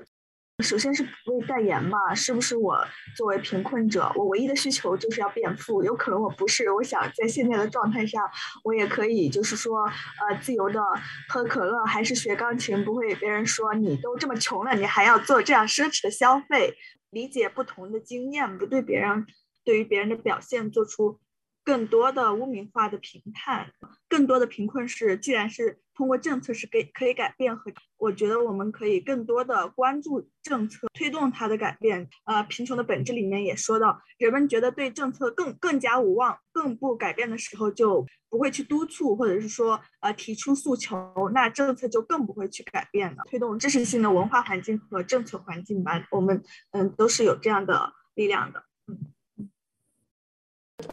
[0.62, 2.78] 首先是不为代言嘛，是不是我
[3.16, 5.82] 作为贫困者，我唯一的需求就是要变富？
[5.82, 8.20] 有可能我不是，我想在现在的状态下，
[8.62, 10.80] 我也可以就是说，呃，自由的
[11.28, 16.74] 喝可乐，还是学钢琴，不会别人说你都这么穷了，你还要做这样奢侈的消费。
[17.10, 19.26] 理解不同的经验，不对别人
[19.64, 21.18] 对于别人的表现做出。
[21.64, 23.72] 更多的污名化的评判，
[24.08, 32.06] 更多的贫困是，既然是通过政策是给可以改变和，我觉得我们可以更多的关注政策，推动它的改变。
[32.24, 43.22] 呃，贫穷的本质里面也说到，人们觉得对政策更更加无望，更不改变的时候，就不会去督促或者是说呃提出诉求，那政策就更不会去改变了。
[43.30, 46.42] 推动支持性的文化环境和政策环境吧，我们
[46.72, 48.64] 嗯都是有这样的力量的。
[48.86, 49.13] 嗯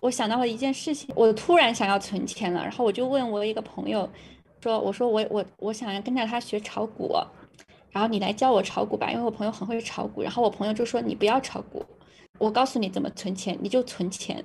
[0.02, 4.10] 我想到了一件事情，我突然想要存钱了，然后我就问我一个朋友，
[4.62, 7.14] 说：“我说我我我想要跟着他学炒股，
[7.90, 11.86] 然后你来教我炒股吧，因为我朋友很会炒股。”然后我朋友就说：“你不要炒股，
[12.38, 14.44] 我告诉你怎么存钱，你就存钱，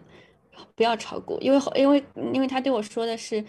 [0.75, 3.45] 不要炒股，因为因为因为他对我说的是。”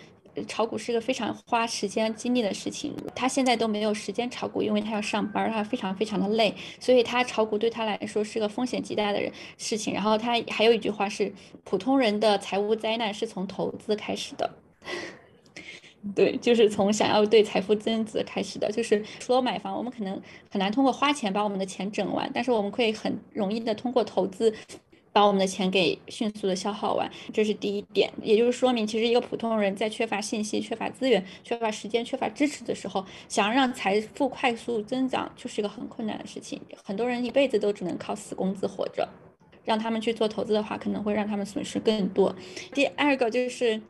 [0.45, 9.93] 炒股是一个非常花时间精力的事情，他现在都没有时间炒股，因为他要上班，他非常非常的累，所以他炒股对他来说是个风险极大的人事情。
[9.93, 11.33] 然后他还有一句话是：
[11.63, 14.49] 普通人的财务灾难是从投资开始的，
[16.15, 18.71] 对，就是从想要对财富增值开始的。
[18.71, 24.53] 就是除了买房，我们可能很难通过花钱把我们的钱整完，但是我们可以很容易的通过投资。
[25.17, 36.61] 把我们的钱给迅速的消耗完，这是第一点，也就是说明，其实一个普通人在缺乏信息、缺乏资源、缺乏时间、缺乏支持的时候，想要让财富快速增长，就是一个很困难的事情。
[36.83, 39.09] 很多人一辈子都只能靠死工资活着，
[39.65, 42.35] 让他们去做投资的话，可能会让他们损失更多。
[42.75, 43.81] 第二个就是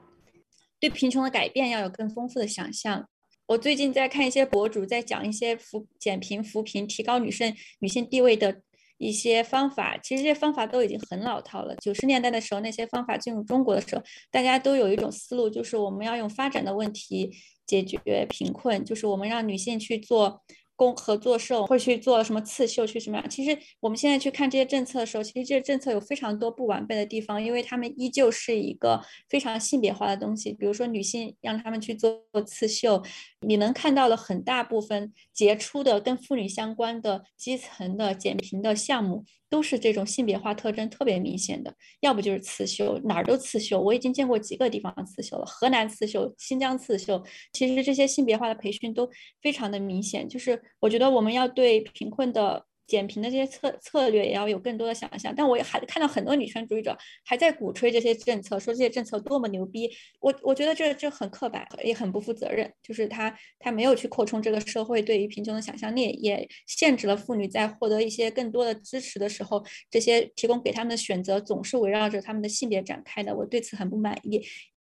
[0.80, 3.06] 对贫穷的改变要有更丰富的想象。
[3.48, 8.62] 我最近在看一些博主在讲一些扶减贫、扶贫、提高女生女性地位的。
[8.98, 11.76] 一些方法，其实这些方法都已经很老套了。
[11.78, 17.32] 九十年代的时候，那些方法进入中国的时候，大家都有一种思路，就是我们要用发展的问题
[17.66, 20.42] 解决贫困，就是我们让女性去做。
[20.80, 23.28] 工合作社会去做什么刺绣，去什么样？
[23.28, 30.54] 其实我们现在去看这些政策的时候，其实这些政策有非常多不完备的地方，因为他们依旧是一个非常性别化的东西。
[30.54, 33.02] 比如说女性让他们去做刺绣，
[33.42, 39.24] 你能看到了很大部分杰出的跟妇女相关的基层的减贫的项目。
[39.50, 43.80] 都是这种性别化特征特别明显的，要不就是刺绣，哪儿都刺绣。
[43.80, 47.24] 我已经见过几个地方刺绣了，河南刺绣、新疆刺绣。
[47.54, 49.10] 其实这些性别化的培训都
[49.42, 52.66] 非常的明显，就是我觉得我们要对贫困的。
[52.88, 59.92] 减贫的这些策策略也要有更多的想象，但我也还看到很多女权主义者还在鼓吹这些政策，说这些政策多么牛逼。
[60.22, 62.74] 我我觉得这这很刻板，也很不负责任。
[62.82, 69.62] 就是他他没有去扩充这个社会对于贫穷的想象力，也限制了妇女在获得一些更多的支持的时候，
[69.92, 73.36] 这些提供给他们的选择总是围绕着他们的性别展开的。
[73.36, 74.42] 我对此很不满意。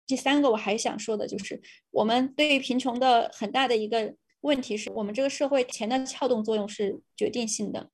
[0.06, 1.60] 第三个我还想说的就是，
[1.90, 4.14] 我们对于贫穷的很大的一个。
[4.42, 7.90] 问题是我们这个社会钱的撬动作用是决定性的，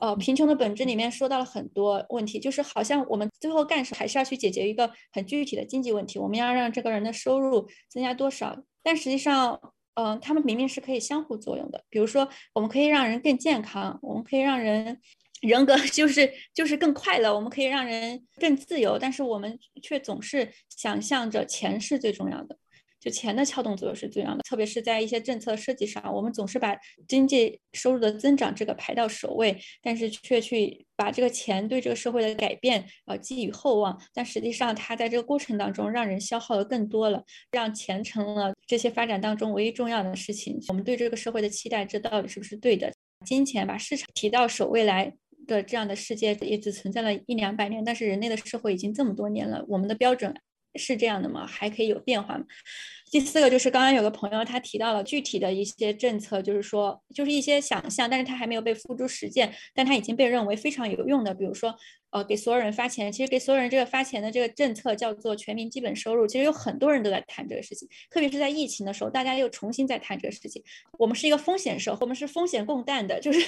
[0.00, 8.56] 呃，贫穷的本质里面说到了很多问题，就是好像我们最后干什还是要去解决一个很具体的经济问题，我们要让这个人的收入增加多少？
[8.82, 9.58] 但实际上，
[9.94, 11.84] 嗯，他们明明是可以相互作用的。
[11.88, 15.00] 比如说，我们可以让人更健康，我们可以让人
[15.40, 22.58] 人格 就是就是更快乐，我们可以让人更自由，但是我们却总是想象着钱是最重要的。
[23.04, 26.74] 就钱的撬动作用是最重要的，特别是在一些政策设计上，我们总是把
[27.06, 40.58] 经济收入的增长这个排到首位，但是却去把这个钱对这个社会的改变呃寄予厚望，但实际上它在这个过程当中让人消耗的更多了，让钱成了这些发展当中唯一重要的事情。
[40.68, 42.90] 我们对这个社会的期待，这到底是不是对的？
[43.26, 45.14] 金钱把市场提到首位来
[45.46, 50.34] 的这样的世界也只存在了一两百年，但是人类的社会已经这么多年了，我们的标准。
[50.76, 51.46] 是这样的吗？
[51.46, 52.44] 还可以有变化吗？
[53.10, 61.72] 第四个就是刚刚有个朋友他提到了具体的一些政策，就是说就是一些想象，但是他还没有被付诸实践，但他已经被认为非常有用的，比如说
[62.10, 70.60] 呃给所有人发钱，其实给所有人这个发钱的这个政策叫做全民基本收入，其实有很多人都在谈这个事情，特别是在疫情的时候，大家又重新在谈这个事情。
[70.98, 73.40] 我们是一个风险社会，我们是风险共担的，就是。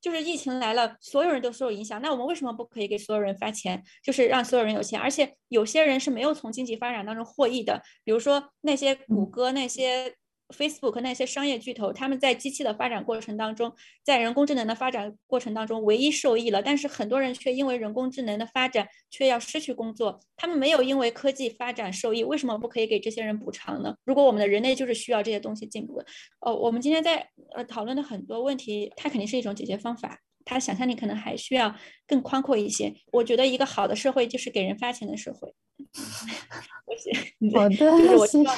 [0.00, 2.00] 就是疫情来了，所有人都受影响。
[2.00, 3.82] 那我们为什么不可以给所有人发钱？
[4.02, 7.82] 就是让所有人有钱，而且有些人是没有从经济发展当中获益的。
[8.04, 10.14] 比如说那些谷歌、那些
[10.50, 13.72] Facebook 那些商业巨头，他们在机器的发展过程当中，
[14.04, 20.20] 在人工智能的发展过程当中唯一受益了，但是很多人却因为人工智能的发展却要失去工作。
[20.36, 23.94] 他们没有因为科技发展受益，为什么不可以给这些人补偿呢？
[24.04, 26.06] 如果我们的人类就是需要这些东西进步的，
[26.40, 31.74] 哦，我们今天在呃讨论的很多问题，它肯定是一种解决方法，它想象力可能还需要
[32.06, 32.94] 更宽阔一些。
[33.12, 35.54] 我觉得一个好的社会就是给人发钱的社会。
[37.54, 38.56] 好的，就是我希望。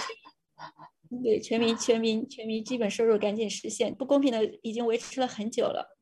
[1.21, 5.97] 对，全民全民全民基本收入赶紧实现，不公平的已经维持了很久了。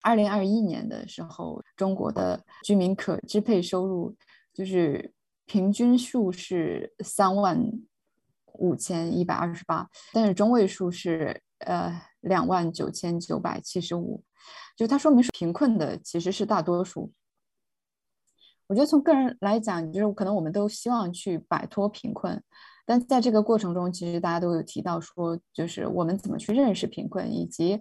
[0.00, 4.16] 二零二一年的时候，中国的居民可支配收入
[4.54, 5.12] 就是
[5.44, 7.70] 平均数是三万
[8.54, 14.22] 五千一百二十八，但是中位数是呃两万九千九百七十五，
[14.76, 17.12] 就它说明是贫困的其实是大多数。
[18.68, 22.42] 我觉得从个人来讲，就是可能我们都希望去摆脱贫困。
[22.86, 27.78] 但在这个过程中，其实大家都有提到说，就是我们怎么去认识贫困，以及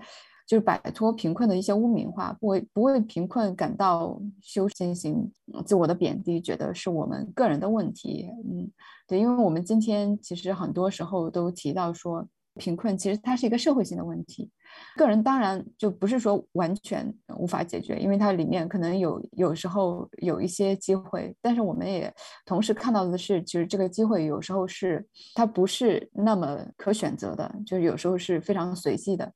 [0.47, 5.31] 就是摆脱贫困的一些污名化，不为不为贫困感到羞进行
[5.65, 8.27] 自我的贬低，觉得是我们个人的问题。
[8.43, 8.69] 嗯，
[9.07, 12.27] 对，因为我们今天其实很多时候都提到说。
[12.57, 14.49] 贫困其实它是一个社会性的问题，
[14.95, 22.13] 个人当然就不是说完全无法解决，因为它里面可能有有时候有一些机会，但是我们也
[22.45, 29.31] 同时看到的是，其实这个机会有时候是它不是那么可选择的，就是有时候是非常随机的。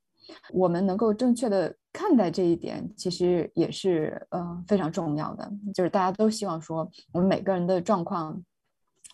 [0.52, 5.52] 我们能够正确的看待这一点，其实也是呃非常重要的。
[5.74, 8.42] 就是大家都希望说，我们每个人的状况、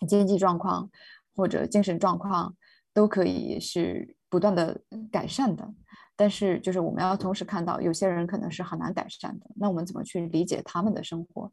[0.07, 0.89] 经济状况
[1.35, 2.55] 或者精神状况。
[2.97, 4.81] 都可以是不断的
[5.11, 5.71] 改善的，
[6.15, 9.45] 但是就是我们要同时看到，有些人可能是很难改善的。
[9.55, 11.51] 那我们怎么去理解他们的生活？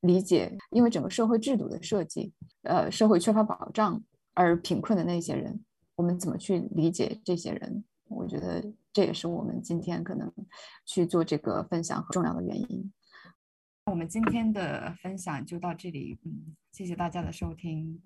[0.00, 2.32] 理解，因为整个社会制度的设计，
[2.62, 5.62] 呃，社会缺乏保障而贫困的那些人，
[5.94, 7.84] 我们怎么去理解这些人？
[8.08, 10.32] 我觉得这也是我们今天可能
[10.86, 12.90] 去做这个分享很重要的原因。
[13.84, 18.00] 我们今天的分享就到这里，嗯，谢谢大家的收听。